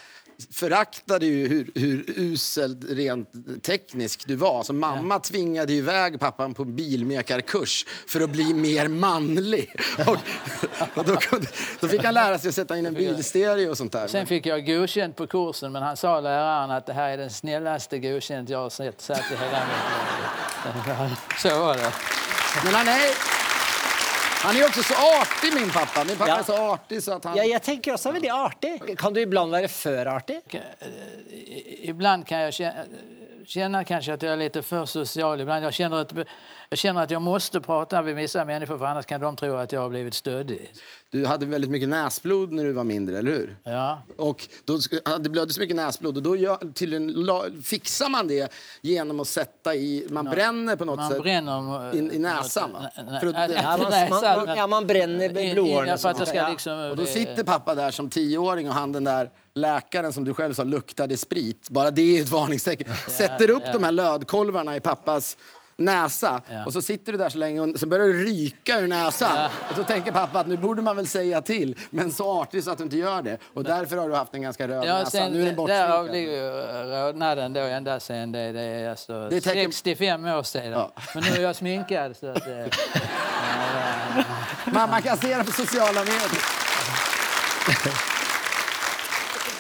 föraktade 0.51 1.27
ju 1.27 1.49
hur, 1.49 1.71
hur 1.75 2.05
uselt 2.17 2.85
rent 2.89 3.29
tekniskt 3.63 4.27
du 4.27 4.37
var. 4.37 4.63
Så 4.63 4.73
mamma 4.73 5.19
tvingade 5.19 5.73
ju 5.73 5.79
iväg 5.79 6.21
pappan 6.21 6.55
på 6.55 6.65
bilmekarkurs 6.65 7.87
för 8.07 8.21
att 8.21 8.31
bli 8.31 8.55
mer 8.55 8.89
manlig. 8.89 9.75
Och, 10.07 10.17
och 10.95 11.05
då, 11.05 11.17
kunde, 11.17 11.47
då 11.81 11.89
fick 11.89 12.05
han 12.05 12.15
lära 12.15 12.39
sig 12.39 12.49
att 12.49 12.55
sätta 12.55 12.79
in 12.79 12.87
en 12.87 12.95
bilstereo 12.95 13.71
och 13.71 13.77
sånt 13.77 13.93
där. 13.93 14.07
Sen 14.07 14.27
fick 14.27 14.47
jag 14.47 14.67
godkänt 14.67 15.17
på 15.17 15.27
kursen 15.27 15.73
men 15.73 15.83
han 15.83 15.97
sa 15.97 16.21
läraren 16.21 16.71
att 16.71 16.87
det 16.87 16.93
här 16.93 17.11
är 17.11 17.17
den 17.17 17.31
snällaste 17.31 17.99
godkänt 17.99 18.49
jag 18.49 18.59
har 18.59 18.71
sett, 18.71 19.01
sett 19.01 19.19
i 19.19 19.37
hela 19.37 19.63
mitt 19.67 21.07
liv. 21.07 21.17
Så 21.39 21.61
var 21.61 21.75
det. 21.75 21.93
Men 22.65 22.75
han 22.75 22.89
är, 22.89 23.40
han 24.43 24.57
är 24.57 24.65
också 24.67 24.83
så 24.83 24.95
artig 24.95 25.55
min 25.61 25.71
pappa. 25.71 26.05
Min 26.05 26.17
pappa 26.17 26.31
Ja. 26.31 26.39
är 26.39 26.43
så 26.43 26.57
artig 26.57 27.03
så 27.03 27.13
att 27.13 27.25
han... 27.25 27.37
Ja, 27.37 27.45
jeg 27.45 27.63
tenker 27.63 27.93
også 27.93 28.13
veldig 28.13 28.31
artig. 28.31 28.99
Kan 28.99 29.13
du 29.15 29.21
iblant 29.21 29.53
være 29.53 29.69
for 29.69 30.07
artig? 30.07 30.41
I- 31.31 31.89
Ibland 31.91 32.27
kan 32.27 32.39
jag 32.41 32.55
känna, 32.55 32.85
känna 33.47 33.85
kanske 33.85 34.13
att 34.15 34.23
jag 34.23 34.33
är 34.33 34.37
lite 34.37 34.63
för 34.63 34.87
social. 34.87 35.41
Ibland 35.41 35.65
jag 35.65 35.75
känner, 35.75 35.97
att, 36.01 36.13
jag 36.73 36.79
känner 36.79 37.03
att 37.03 37.11
jag 37.11 37.23
måste 37.23 37.61
prata 37.61 38.03
med 38.03 38.15
vissa 38.15 38.45
människor 38.45 38.79
för 38.79 38.85
annars 38.85 39.07
kan 39.07 39.21
de 39.21 39.37
tro 39.37 39.55
att 39.57 39.73
jag 39.73 39.81
har 39.81 39.89
blivit 39.89 40.15
stöddig. 40.15 40.73
Du 41.11 41.27
hade 41.27 41.47
väldigt 41.47 41.71
mycket 41.71 41.89
näsblod 41.89 42.53
när 42.53 42.65
du 42.65 42.73
var 42.73 42.85
mindre, 42.85 43.19
eller 43.19 43.31
hur? 43.31 43.57
Ja. 43.65 44.03
Och 44.17 44.49
då, 44.65 44.79
det 45.21 45.29
blödde 45.29 45.53
så 45.53 45.61
mycket 45.61 45.77
näsblod 45.77 46.17
och 46.17 46.23
då 46.23 46.37
gör, 46.37 46.73
tydligen, 46.75 47.13
la, 47.13 47.45
fixar 47.65 48.09
man 48.09 48.29
det 48.29 48.53
genom 48.81 49.21
att 49.21 49.29
sätta 49.29 49.75
i... 49.75 50.07
Man 50.11 50.25
bränner 50.25 50.77
på 50.77 50.85
något 50.85 50.97
Man 50.99 51.11
sätt. 51.13 51.23
bränner... 51.23 51.95
In- 51.97 52.13
i 52.13 52.19
näsan, 52.19 52.73
va? 52.73 52.91
Nä- 52.97 53.03
nä- 53.13 53.21
För 53.21 53.27
att- 53.27 53.35
nä- 53.51 53.55
Ja, 53.63 53.77
man, 53.77 53.91
näsan, 53.91 54.47
man, 54.47 54.57
ja, 54.57 54.67
man 54.67 54.87
bränner 54.87 55.29
ska 56.27 56.37
Ja. 56.37 56.49
liksom... 56.49 56.79
Och 56.91 56.97
då 56.97 57.07
sitter 57.07 57.45
pappa 57.45 57.75
där 57.75 57.91
som 57.91 58.11
tioåring 58.11 58.69
och 58.69 58.75
han 58.75 58.93
den 58.93 59.05
där 59.05 59.31
läkaren 59.55 60.13
som 60.13 60.25
du 60.25 60.35
själv 60.35 60.55
sa 60.55 60.65
luktade 60.65 61.17
sprit. 61.17 61.69
Bara 61.71 61.91
det 61.91 62.19
är 62.19 62.23
ett 62.23 62.29
varningstecken. 62.31 62.95
Sätter 63.09 63.51
upp 63.51 63.63
de 63.73 63.85
här 63.85 63.93
lödkolvarna 63.93 64.77
i 64.77 64.81
pappas 64.81 65.37
näsa 65.81 66.41
Ja. 66.51 66.65
och 66.67 66.73
så 66.73 66.83
sitter 66.83 67.13
du 67.13 67.19
där 67.19 67.29
så 67.29 67.39
länge 67.39 67.61
och 67.61 67.79
så 67.81 67.87
börjar 67.87 68.07
det 68.07 68.13
ryka 68.13 68.81
ur 68.81 68.89
näsan. 68.89 69.51
Och 69.71 69.77
så 69.77 69.85
tänker 69.85 70.13
pappa 70.13 70.41
att 70.41 70.47
nu 70.47 70.57
borde 70.57 70.83
man 70.83 70.97
väl 70.97 71.07
säga 71.07 71.43
till, 71.43 71.79
men 71.91 72.13
så 72.13 72.41
artig 72.43 72.65
så 72.65 72.71
att 72.71 72.79
du 72.79 72.85
inte 72.85 72.97
gör 72.97 73.23
det. 73.23 73.39
Och 73.55 73.65
därför 73.65 73.97
har 73.97 74.09
du 74.09 74.15
haft 74.15 74.35
en 74.35 74.43
ganska 74.43 74.69
röd 74.69 74.85
Ja, 74.87 74.99
näsa. 74.99 75.11
sen, 75.11 75.33
Nu 75.33 75.43
är 75.49 75.53
den 75.53 75.67
därav 75.67 76.09
ligger 76.09 77.07
rodnaden 77.07 77.53
då 77.53 77.61
ända 77.61 78.01
sen 78.01 78.33
det, 78.33 78.53
det 78.53 78.61
är 78.61 78.91
alltså 78.91 79.29
Det 79.29 79.37
är 79.37 79.41
tecken- 79.41 79.73
65 79.73 80.25
år 80.25 80.43
sedan. 80.43 80.73
Ja. 80.73 80.93
Men 81.15 81.23
nu 81.25 81.31
är 81.31 81.41
jag 81.43 81.57
sminkad 81.57 82.17
så 82.17 82.27
att... 82.31 82.47
eh, 82.47 82.67
Mamma 84.73 85.01
kan 85.01 85.17
se 85.19 85.37
det 85.39 85.45
på 85.45 85.53
sociala 85.53 86.01
medier. 86.01 86.43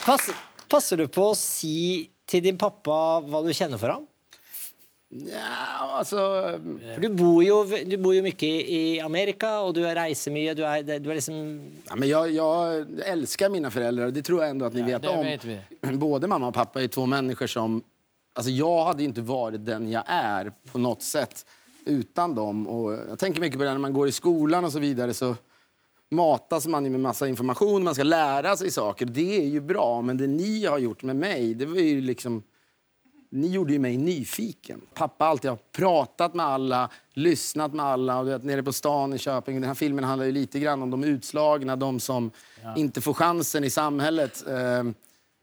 Pass, 0.06 0.30
passer 0.68 0.96
du 0.96 1.06
på 1.08 1.30
å 1.30 1.34
si 1.36 2.08
til 2.30 2.42
din 2.44 2.58
pappa 2.58 3.20
hva 3.26 3.42
du 3.44 3.52
kjenner 3.54 3.78
for 3.80 3.92
ham? 3.94 4.06
Ja, 5.12 5.98
alltså... 5.98 6.16
For 6.94 7.00
du 7.00 7.08
bor 7.08 7.44
jo, 7.44 7.64
du 7.86 7.96
bor 7.96 8.14
jo 8.14 8.22
mye 8.22 8.50
i, 8.62 9.00
Amerika, 9.02 9.56
og 9.64 9.74
du 9.74 9.82
reiser 9.82 10.30
mye. 10.30 10.54
Du 10.54 10.62
er, 10.62 10.84
du 10.86 11.10
er 11.10 11.18
liksom 11.18 11.60
Ja, 11.88 11.96
men 11.96 12.08
jag, 12.08 12.30
jag 12.30 12.86
älskar 13.04 13.50
mina 13.50 13.70
föräldrar 13.70 14.06
och 14.06 14.12
det 14.12 14.22
tror 14.22 14.40
jag 14.40 14.50
ändå 14.50 14.64
att 14.64 14.74
ni 14.74 14.82
vet 14.82 15.02
det 15.02 15.08
om. 15.08 15.26
vet. 15.80 15.98
Både 15.98 16.26
mamma 16.26 16.48
och 16.48 16.54
pappa 16.54 16.82
är 16.82 16.88
två 16.88 17.06
människor 17.06 17.46
som... 17.46 17.82
Alltså 18.32 18.50
jag 18.50 18.84
hade 18.84 19.02
ju 19.02 19.08
inte 19.08 19.20
varit 19.20 19.66
den 19.66 19.90
jag 19.90 20.04
är 20.06 20.52
på 20.72 20.78
något 20.78 21.02
sätt 21.02 21.46
utan 21.84 22.34
dem. 22.34 22.68
Och 22.68 22.92
jag 22.92 23.18
tänker 23.18 23.40
mycket 23.40 23.58
på 23.58 23.64
det 23.64 23.70
när 23.70 23.78
man 23.78 23.92
går 23.92 24.08
i 24.08 24.12
skolan 24.12 24.64
och 24.64 24.72
så 24.72 24.78
vidare 24.78 25.14
så 25.14 25.34
matas 26.10 26.66
man 26.66 26.84
ju 26.84 26.90
med 26.90 27.00
massa 27.00 27.28
information, 27.28 27.84
man 27.84 27.94
ska 27.94 28.02
lära 28.02 28.56
sig 28.56 28.70
saker. 28.70 29.06
Det 29.06 29.36
är 29.36 29.46
ju 29.46 29.60
bra, 29.60 30.02
men 30.02 30.16
det 30.16 30.26
ni 30.26 30.66
har 30.66 30.78
gjort 30.78 31.02
med 31.02 31.16
mig, 31.16 31.54
det 31.54 31.66
var 31.66 31.76
ju 31.76 32.00
liksom... 32.00 32.42
Ni 33.32 33.46
gjorde 33.48 33.72
ju 33.72 33.78
mig 33.78 33.96
nyfiken. 33.96 34.80
Pappa 34.94 35.24
alltid 35.26 35.50
har 35.50 35.58
pratat 35.72 36.34
med 36.34 36.46
alla, 36.46 36.90
lyssnat 37.14 37.74
med 37.74 37.86
alla. 37.86 38.18
Och 38.18 38.24
du 38.24 38.30
vet, 38.30 38.44
nere 38.44 38.62
på 38.62 38.72
stan 38.72 39.14
i 39.14 39.18
Köping, 39.18 39.54
den 39.60 39.64
här 39.68 39.74
filmen 39.74 40.04
handlar 40.04 40.26
ju 40.26 40.32
lite 40.32 40.58
grann 40.60 40.82
om 40.82 40.90
de 40.90 41.04
utslagna, 41.04 41.76
de 41.76 42.00
som 42.00 42.30
inte 42.76 43.00
får 43.00 43.14
chansen 43.14 43.64
i 43.64 43.70
samhället. 43.70 44.46
Eh, 44.48 44.82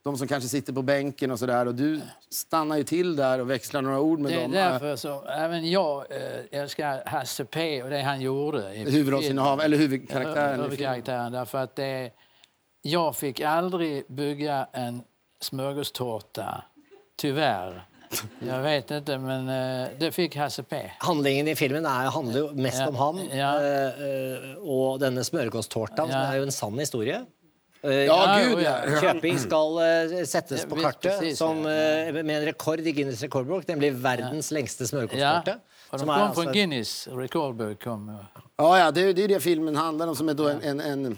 de 0.04 0.18
som 0.18 0.28
kanske 0.28 0.50
sitter 0.50 0.74
på 0.74 0.82
bänken 0.82 1.32
och 1.32 1.40
sådär. 1.40 1.66
Och 1.66 1.76
du 1.76 2.02
stannar 2.30 2.78
ju 2.78 2.84
till 2.84 3.16
där 3.16 3.40
och 3.40 3.50
växlar 3.50 3.82
några 3.82 4.00
ord 4.00 4.20
med 4.20 4.32
Det 4.32 4.36
är 4.36 4.42
dem. 4.42 4.52
därför 4.52 4.96
som 4.96 5.22
även 5.28 5.70
jag 5.72 6.06
eh, 6.10 6.60
älskar 6.62 7.04
Hasse 7.06 7.46
P 7.46 7.84
och 7.84 7.90
det 7.90 8.02
han 8.02 8.22
gjorde. 8.22 8.74
i 8.76 8.92
Huvudrollsinnehav, 8.92 9.62
eller 9.62 9.78
huvudkaraktären. 9.78 10.60
Huvudkaraktären. 10.62 11.32
Därför 11.32 11.58
att 11.58 11.76
det, 11.76 12.12
jag 12.82 13.16
fick 13.16 13.42
aldrig 13.42 14.04
bygga 14.08 14.68
en 14.72 15.02
smörgåstårta, 15.42 16.64
tyvärr. 17.18 17.84
Jag 18.40 18.62
vet 18.62 18.92
inte, 18.92 19.18
men 19.18 19.50
eh, 19.50 19.88
det 20.00 20.12
fick 20.12 20.36
Hasse 20.36 20.64
P. 20.64 20.92
Handlingen 21.00 21.48
i 21.48 21.56
filmen 21.56 21.86
handler 21.86 22.40
jo 22.40 22.52
mest 22.56 22.80
Ja, 22.80 22.88
om 22.88 22.96
han 22.96 23.20
ja. 23.38 23.50
eh, 23.62 23.88
eh, 23.88 24.54
og 24.64 25.00
denne 25.00 25.24
smørgåstårtaen, 25.24 26.08
som 26.12 26.22
Ja. 26.22 26.32
er 26.32 26.38
jo 26.38 26.44
en 26.48 26.52
sann 26.52 26.80
historie. 26.80 27.26
Eh, 27.84 27.92
Ja, 28.08 28.40
Ja, 28.40 28.44
gud 28.50 28.62
ja. 28.64 28.78
ja. 28.88 29.02
Köping 29.02 29.38
skal 29.40 29.78
eh, 29.84 30.24
settes 30.26 30.64
Ja, 30.64 30.70
på 30.70 30.76
kartet 30.82 31.20
precis, 31.20 31.38
som, 31.38 31.66
ja. 31.66 31.70
eh, 32.08 32.14
med 32.24 32.38
en 32.38 32.46
rekord 32.46 32.80
i 32.80 32.92
Guinness 32.92 33.22
rekordbok, 33.24 33.68
nemlig 33.68 33.94
verdens 33.94 34.52
Ja. 34.52 34.64
smørgåstårte. 34.68 35.60
Och 35.90 35.98
de 35.98 36.00
som 36.00 36.08
kom 36.08 36.30
er 36.30 36.34
från 36.34 36.54
Guinness 36.54 37.08
rekordbok. 37.08 37.84
Kom. 37.84 38.18
Ja, 38.58 38.80
ja 38.80 38.92
det, 38.92 39.14
det 39.14 39.24
är 39.24 39.28
det 39.28 39.40
filmen 39.40 39.76
handlar 39.76 40.08
om. 40.08 40.16
Som 40.16 40.30
är 40.30 40.34
då 40.34 40.48
en, 40.48 40.62
en, 40.62 40.80
en, 40.80 41.18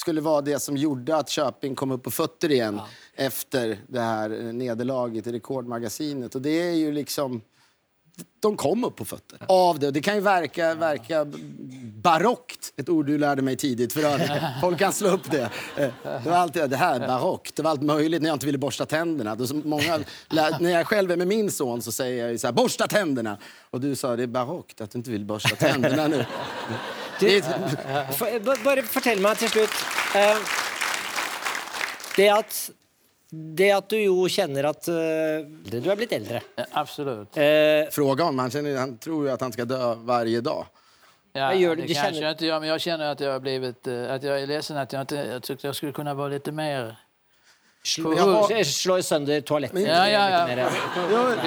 skulle 0.00 0.20
vara 0.20 0.40
det 0.40 0.58
som 0.58 0.76
gjorde 0.76 1.16
att 1.16 1.28
Köping 1.28 1.74
kom 1.74 1.90
upp 1.90 2.02
på 2.02 2.10
fötter 2.10 2.50
igen 2.50 2.80
efter 3.14 3.78
det 3.88 4.00
här 4.00 4.30
eh, 4.30 4.52
nederlaget 4.52 5.26
i 5.26 5.32
Rekordmagasinet. 5.32 6.34
Och 6.34 6.42
det 6.42 6.50
är 6.68 6.72
ju 6.72 6.92
liksom... 6.92 7.40
De 8.40 8.56
kom 8.56 8.84
upp 8.84 8.96
på 8.96 9.04
fötter 9.04 9.38
av 9.48 9.78
det. 9.78 9.90
Det 9.90 10.00
kan 10.00 10.14
ju 10.14 10.20
verka, 10.20 10.74
verka 10.74 11.26
barockt, 11.94 12.72
ett 12.76 12.88
ord 12.88 13.06
du 13.06 13.18
lärde 13.18 13.42
mig 13.42 13.56
tidigt. 13.56 13.92
För 13.92 14.04
att 14.14 14.20
folk 14.60 14.78
kan 14.78 14.92
slå 14.92 15.08
upp 15.08 15.30
det. 15.30 15.50
Eh, 15.76 15.88
Det 16.02 16.30
var 16.30 16.36
alltid 16.36 16.70
det 16.70 16.76
här, 16.76 17.00
barockt. 17.06 17.56
Det 17.56 17.62
var 17.62 17.70
allt 17.70 17.82
möjligt 17.82 18.22
när 18.22 18.28
jag 18.28 18.34
inte 18.36 18.46
ville 18.46 18.58
borsta 18.58 18.86
tänderna. 18.86 19.36
Många, 19.64 19.98
när 20.60 20.70
jag 20.70 20.86
själv 20.86 21.10
är 21.10 21.16
med 21.16 21.28
min 21.28 21.50
son 21.50 21.82
så 21.82 21.92
säger 21.92 22.28
jag 22.28 22.40
så 22.40 22.46
här, 22.46 22.52
borsta 22.52 22.86
tänderna. 22.86 23.38
Och 23.70 23.80
du 23.80 23.96
sa, 23.96 24.16
det 24.16 24.22
är 24.22 24.26
barockt 24.26 24.80
att 24.80 24.90
du 24.90 24.98
inte 24.98 25.10
vill 25.10 25.24
borsta 25.24 25.56
tänderna 25.56 26.06
nu. 26.06 26.24
Ba- 28.46 28.56
bare 28.64 28.82
fortell 28.82 29.20
meg 29.20 29.38
til 29.40 29.48
slutt 29.52 29.80
eh, 30.16 30.38
det, 32.16 32.28
at, 32.32 32.56
det 33.30 33.70
at 33.76 33.88
du 33.92 33.96
jo 34.00 34.26
kjenner 34.28 34.68
at 34.70 34.88
eh, 34.90 35.44
Du 35.70 35.78
er 35.90 35.96
blitt 36.00 36.12
eldre. 36.16 36.40
Ja, 36.58 36.64
absolut. 36.82 37.36
Eh, 37.36 37.86
Fråga 37.94 38.24
honom. 38.24 38.38
Han, 38.38 38.50
känner, 38.50 38.76
han 38.76 38.96
tror 38.98 39.26
ju 39.26 39.30
att 39.32 39.40
han 39.40 39.52
ska 39.52 39.64
dö 39.64 39.94
varje 39.94 40.40
dag. 40.40 40.66
Ja, 41.32 41.54
gör 41.54 41.76
du? 41.76 41.82
det 41.82 41.88
Du 41.88 41.94
kanske 41.94 42.12
känner- 42.12 42.22
jag 42.26 42.32
inte 42.32 42.46
gör, 42.46 42.60
men 42.60 42.68
jag 42.68 42.80
känner 42.80 43.06
att 43.12 43.20
jag 43.20 43.32
har 43.32 43.40
blivit... 43.40 43.86
eh, 43.86 44.12
Att 44.12 44.22
jag 44.22 44.40
är 44.42 44.46
ledsen 44.46 44.76
att 44.76 44.92
jag 44.92 45.00
inte... 45.02 45.14
Jag 45.16 45.42
tyckte 45.42 45.66
jag 45.66 45.76
skulle 45.76 45.92
kunna 45.92 46.14
vara 46.14 46.28
lite 46.28 46.52
mer... 46.52 46.96
slå, 47.82 48.64
slå 48.64 49.02
sönder 49.02 49.40
toalettet. 49.40 49.80
Ja, 49.80 50.08
ja, 50.08 50.30
ja. 50.30 50.46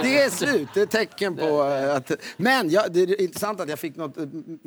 Det 0.03 0.21
är 0.21 0.29
slut. 0.29 0.67
Det 0.73 0.79
är 0.79 0.83
ett 0.83 0.91
tecken 0.91 1.35
på 1.35 1.63
eh, 1.63 1.95
att... 1.95 2.11
Men 2.37 2.69
ja, 2.69 2.87
det 2.89 3.01
är 3.01 3.21
intressant 3.21 3.59
att 3.59 3.69
jag 3.69 3.79
fick, 3.79 3.95
något, 3.95 4.17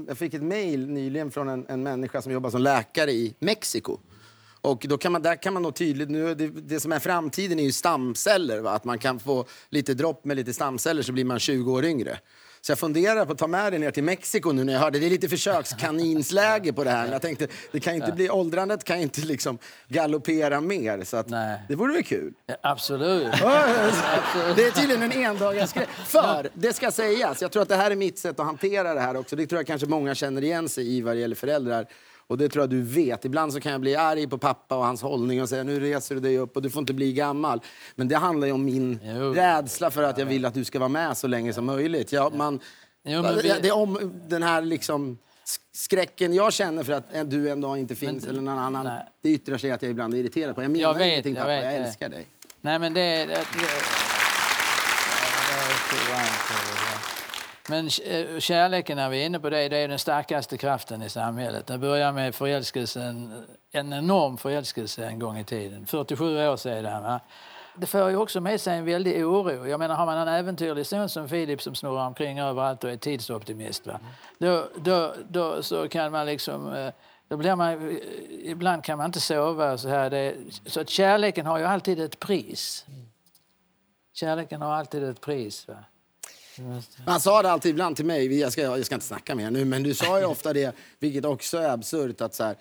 jag 0.09 0.18
fick 0.18 0.35
ett 0.35 0.42
mejl 0.42 0.88
nyligen 0.88 1.31
från 1.31 1.48
en, 1.48 1.66
en 1.68 1.83
människa 1.83 2.22
som 2.22 2.33
jobbar 2.33 2.50
som 2.50 2.61
läkare 2.61 3.12
i 3.12 3.35
Mexiko. 3.38 3.98
Och 4.61 4.87
då 4.88 4.98
kan 4.98 5.12
man, 5.12 5.22
där 5.22 5.42
kan 5.42 5.55
man 5.55 5.62
nog 5.62 5.74
tydligt... 5.74 6.11
Nu, 6.11 6.35
det, 6.35 6.48
det 6.48 6.81
som 6.81 6.92
är 6.92 6.98
framtiden 6.98 7.59
är 7.59 7.64
ju 7.64 7.72
stamceller. 7.72 8.61
Va? 8.61 8.70
Att 8.70 8.85
man 8.85 8.98
kan 8.98 9.18
få 9.18 9.46
lite 9.70 9.94
dropp 9.94 10.24
med 10.24 10.37
lite 10.37 10.52
stamceller 10.52 11.02
så 11.02 11.12
blir 11.12 11.24
man 11.24 11.38
20 11.38 11.72
år 11.72 11.85
yngre. 11.85 12.18
Så 12.66 12.72
jag 12.72 12.79
funderar 12.79 13.26
på 13.26 13.33
att 13.33 13.38
ta 13.38 13.46
med 13.46 13.72
det 13.72 13.79
ner 13.79 13.90
till 13.90 14.05
Mexiko 14.05 14.52
nu 14.52 14.64
när 14.64 14.72
jag 14.72 14.81
hörde 14.81 14.98
det 14.98 15.07
är 15.07 15.11
lite 15.11 15.29
försökskaninsläge 15.29 16.72
på 16.72 16.85
det 16.85 16.90
här. 16.90 17.02
Men 17.02 17.12
jag 17.12 17.22
tänkte, 17.22 17.48
det 17.72 17.81
kan 17.81 17.94
inte 17.94 18.12
bli, 18.12 18.31
åldrandet 18.31 18.85
kan 18.85 18.98
inte 18.98 19.20
liksom 19.20 19.59
galoppera 19.88 20.61
mer. 20.61 21.05
Så 21.05 21.16
att, 21.16 21.29
Nej. 21.29 21.62
det 21.68 21.74
vore 21.74 21.92
väl 21.92 22.05
kul. 22.05 22.35
Absolut. 22.62 23.33
Det 24.57 24.64
är 24.64 24.81
tydligen 24.81 25.02
en 25.02 25.12
endagarsgrej. 25.12 25.87
För, 26.07 26.48
det 26.55 26.72
ska 26.72 26.90
sägas, 26.90 27.42
jag 27.42 27.52
tror 27.52 27.62
att 27.62 27.68
det 27.68 27.76
här 27.76 27.90
är 27.90 27.96
mitt 27.96 28.18
sätt 28.18 28.40
att 28.40 28.46
hantera 28.46 28.94
det 28.94 29.00
här 29.00 29.16
också. 29.16 29.37
Det 29.37 29.46
tror 29.46 29.59
jag 29.59 29.66
kanske 29.66 29.87
många 29.87 30.14
känner 30.14 30.44
igen 30.44 30.68
sig 30.68 30.96
i 30.96 31.00
vad 31.00 31.16
det 31.16 31.20
gäller 31.20 31.37
föräldrar. 31.37 31.87
Och 32.29 32.39
det 32.39 32.49
tror 32.49 32.62
jag 32.62 32.71
du 32.71 32.83
vet. 32.83 33.25
Ibland 33.25 33.53
så 33.53 33.61
kan 33.61 33.73
jag 33.73 33.81
bli 33.81 33.97
arg 33.97 34.29
på 34.29 34.39
pappa 34.39 34.77
och 34.77 34.85
hans 34.85 35.03
hållning 35.03 35.43
och 35.43 35.49
säga 35.49 35.62
nu 35.62 35.81
reser 35.81 36.15
du 36.15 36.21
dig 36.21 36.39
upp 36.39 36.57
och 36.57 36.62
du 36.62 36.71
får 36.71 36.81
inte 36.81 36.93
bli 36.95 37.12
gammal. 37.12 37.61
Men 37.95 38.09
det 38.09 38.17
handlar 38.17 38.47
ju 38.47 38.53
om 38.53 38.65
min 38.65 38.99
Jo. 39.03 39.33
rädsla 39.35 39.91
för 39.91 40.03
att 40.03 40.19
jag 40.19 40.27
vill 40.27 40.45
att 40.45 40.55
du 40.55 40.65
ska 40.65 40.79
vara 40.79 40.89
med 40.89 41.17
så 41.17 41.27
länge 41.27 41.53
som 41.53 41.65
möjligt. 41.65 42.12
Ja, 42.12 42.31
man, 42.35 42.61
Jo, 43.05 43.23
men 43.23 43.37
vi- 43.37 43.43
Det 43.62 43.69
är 43.69 43.77
om 43.77 44.12
den 44.29 44.43
här 44.43 44.62
liksom 44.62 45.19
sk- 45.45 45.59
skräcken 45.73 46.35
jag 46.35 46.53
känner 46.53 46.83
för 46.83 46.93
att 46.93 47.31
du 47.31 47.51
en 47.51 47.61
dag 47.61 47.79
inte 47.79 47.95
finns 47.95 48.27
eller 48.27 48.41
någon 48.41 48.59
annan. 48.59 48.85
nej. 48.87 49.07
Det 49.23 49.29
yttrar 49.31 49.59
sig 49.59 49.71
att 49.71 49.83
jag 49.83 49.91
ibland 49.91 50.15
är 50.15 50.19
irriterad 50.19 50.55
på. 50.55 50.62
Jag 50.62 50.71
menar 50.71 50.83
Jag 50.83 50.95
vet, 50.95 51.07
ingenting 51.12 51.35
jag 51.35 51.43
pappa, 51.43 51.55
jag, 51.55 51.65
det. 51.65 51.71
älskar 51.87 52.09
dig. 52.09 52.27
Nej, 52.61 52.79
men 52.79 52.95
det... 52.95 53.01
det, 53.01 53.27
det, 53.27 53.35
det 53.35 53.67
men 57.68 57.87
eh, 57.87 58.38
kärleken, 58.38 58.96
när 58.96 59.09
vi 59.09 59.22
är 59.22 59.26
inne 59.26 59.40
på 59.40 59.50
det, 59.50 59.68
det 59.68 59.76
är 59.76 59.88
den 59.88 59.98
starkaste 59.98 60.59
kraften 60.59 61.02
i 61.02 61.09
samhället. 61.09 61.66
Det 61.66 61.79
börjar 61.79 62.12
med 62.12 62.35
förälskelsen, 62.35 63.44
en 63.72 63.92
enorm 63.92 64.37
förälskelse 64.37 65.07
en 65.07 65.18
gång 65.18 65.38
i 65.38 65.44
tiden, 65.44 65.87
47 65.87 66.48
år 66.48 66.57
sedan. 66.57 67.02
Va? 67.02 67.20
Det 67.79 67.87
för 67.87 68.11
ju 68.11 68.16
också 68.16 68.40
med 68.40 68.61
sig 68.61 68.79
en 68.79 68.85
väldig 68.85 69.26
oro. 69.26 69.66
Jag 69.66 69.79
menar, 69.79 69.94
har 69.94 70.07
man 70.07 70.18
en 70.18 70.29
äventyrlig 70.29 70.87
son 70.87 71.09
som 71.09 71.29
Filip 71.29 71.62
som 71.62 71.74
snurrar 71.74 72.07
omkring 72.07 72.38
överallt 72.38 72.85
och 72.85 72.90
är 72.90 72.96
tidsoptimist, 72.96 73.87
va? 73.87 74.00
Då, 74.38 74.68
då, 74.76 75.14
då 75.29 75.62
så 75.62 75.88
kan 75.88 76.12
man 76.12 76.26
liksom... 76.26 76.74
Eh, 76.74 76.92
då 77.29 77.37
blir 77.37 77.55
man, 77.55 77.90
eh, 77.90 77.96
ibland 78.50 78.85
kan 78.85 78.98
man 78.98 79.07
inte 79.07 79.20
sova. 79.20 79.79
Så, 79.79 79.88
här. 79.88 80.11
Det, 80.11 80.35
så 80.66 80.81
att 80.81 80.88
kärleken 80.88 81.46
har 81.46 81.59
ju 81.59 81.64
alltid 81.64 82.00
ett 82.00 82.20
pris. 82.20 82.87
Kärleken 84.12 84.62
har 84.62 84.74
alltid 84.74 85.05
ett 85.05 85.20
pris. 85.20 85.68
Va? 85.68 85.74
Han 87.07 87.21
sa 87.21 87.42
det 87.42 87.51
alltid 87.51 87.71
ibland 87.71 87.97
till 87.97 88.05
mig, 88.05 88.38
jag 88.40 88.53
ska, 88.53 88.62
jag 88.62 88.87
ska 88.87 88.95
inte 88.95 89.07
snacka 89.07 89.35
mer 89.35 89.51
nu, 89.51 89.64
men 89.64 89.83
du 89.83 89.95
sa 89.95 90.19
ju 90.19 90.25
ofta 90.25 90.53
det, 90.53 90.77
vilket 90.99 91.25
också 91.25 91.59
är 91.59 91.69
absurt, 91.69 92.21
att 92.21 92.35
så 92.35 92.45
här, 92.45 92.57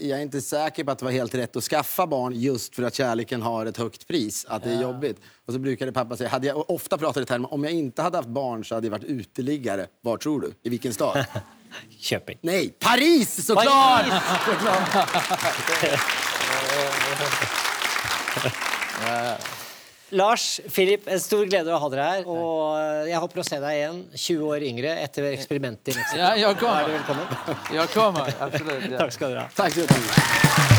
jag 0.00 0.18
är 0.18 0.22
inte 0.22 0.40
säker 0.40 0.84
på 0.84 0.90
att 0.90 0.98
det 0.98 1.04
var 1.04 1.12
helt 1.12 1.34
rätt 1.34 1.56
att 1.56 1.64
skaffa 1.64 2.06
barn 2.06 2.32
just 2.34 2.74
för 2.74 2.82
att 2.82 2.94
kärleken 2.94 3.42
har 3.42 3.66
ett 3.66 3.76
högt 3.76 4.08
pris, 4.08 4.46
att 4.48 4.62
det 4.64 4.70
är 4.70 4.82
jobbigt. 4.82 5.16
Och 5.46 5.52
så 5.52 5.58
brukade 5.58 5.92
pappa 5.92 6.16
säga, 6.16 6.28
hade 6.28 6.46
jag, 6.46 6.70
ofta 6.70 6.98
pratade 6.98 7.24
i 7.24 7.26
termer, 7.26 7.54
om 7.54 7.64
jag 7.64 7.72
inte 7.72 8.02
hade 8.02 8.16
haft 8.18 8.28
barn 8.28 8.64
så 8.64 8.74
hade 8.74 8.86
jag 8.86 8.92
varit 8.92 9.04
uteliggare. 9.04 9.86
Var 10.00 10.16
tror 10.16 10.40
du? 10.40 10.52
I 10.62 10.68
vilken 10.68 10.94
stad? 10.94 11.24
Köping. 11.98 12.38
Nej, 12.40 12.68
Paris 12.80 13.46
såklart! 13.46 14.06
såklart. 14.46 15.08
Lars, 20.14 20.60
Filip, 20.70 21.08
en 21.10 21.20
stor 21.20 21.44
glede 21.50 21.74
å 21.74 21.80
ha 21.82 21.90
dere 21.92 22.04
her. 22.10 22.28
Og 22.30 22.76
eh, 22.78 23.10
jeg 23.10 23.22
håper 23.24 23.42
å 23.42 23.46
se 23.46 23.58
deg 23.62 23.80
igjen 23.80 23.98
20 24.14 24.44
år 24.52 24.68
yngre 24.70 24.94
etter 25.02 25.26
eksperimentet 25.32 25.94
i 25.94 25.98
Mexico. 25.98 26.20
Ja, 26.22 26.52
du 26.54 26.60
kommer. 26.60 26.92
velkommen. 26.94 27.66
Jag 27.74 27.90
kommer, 27.96 28.34
absolut. 28.38 28.88
Ja. 28.90 29.02
Takk 29.02 29.18
skal 29.18 29.34
dere 29.34 29.48
ha. 29.48 29.52
Tack 29.58 29.74
så 29.74 29.88
mycket. 29.90 30.73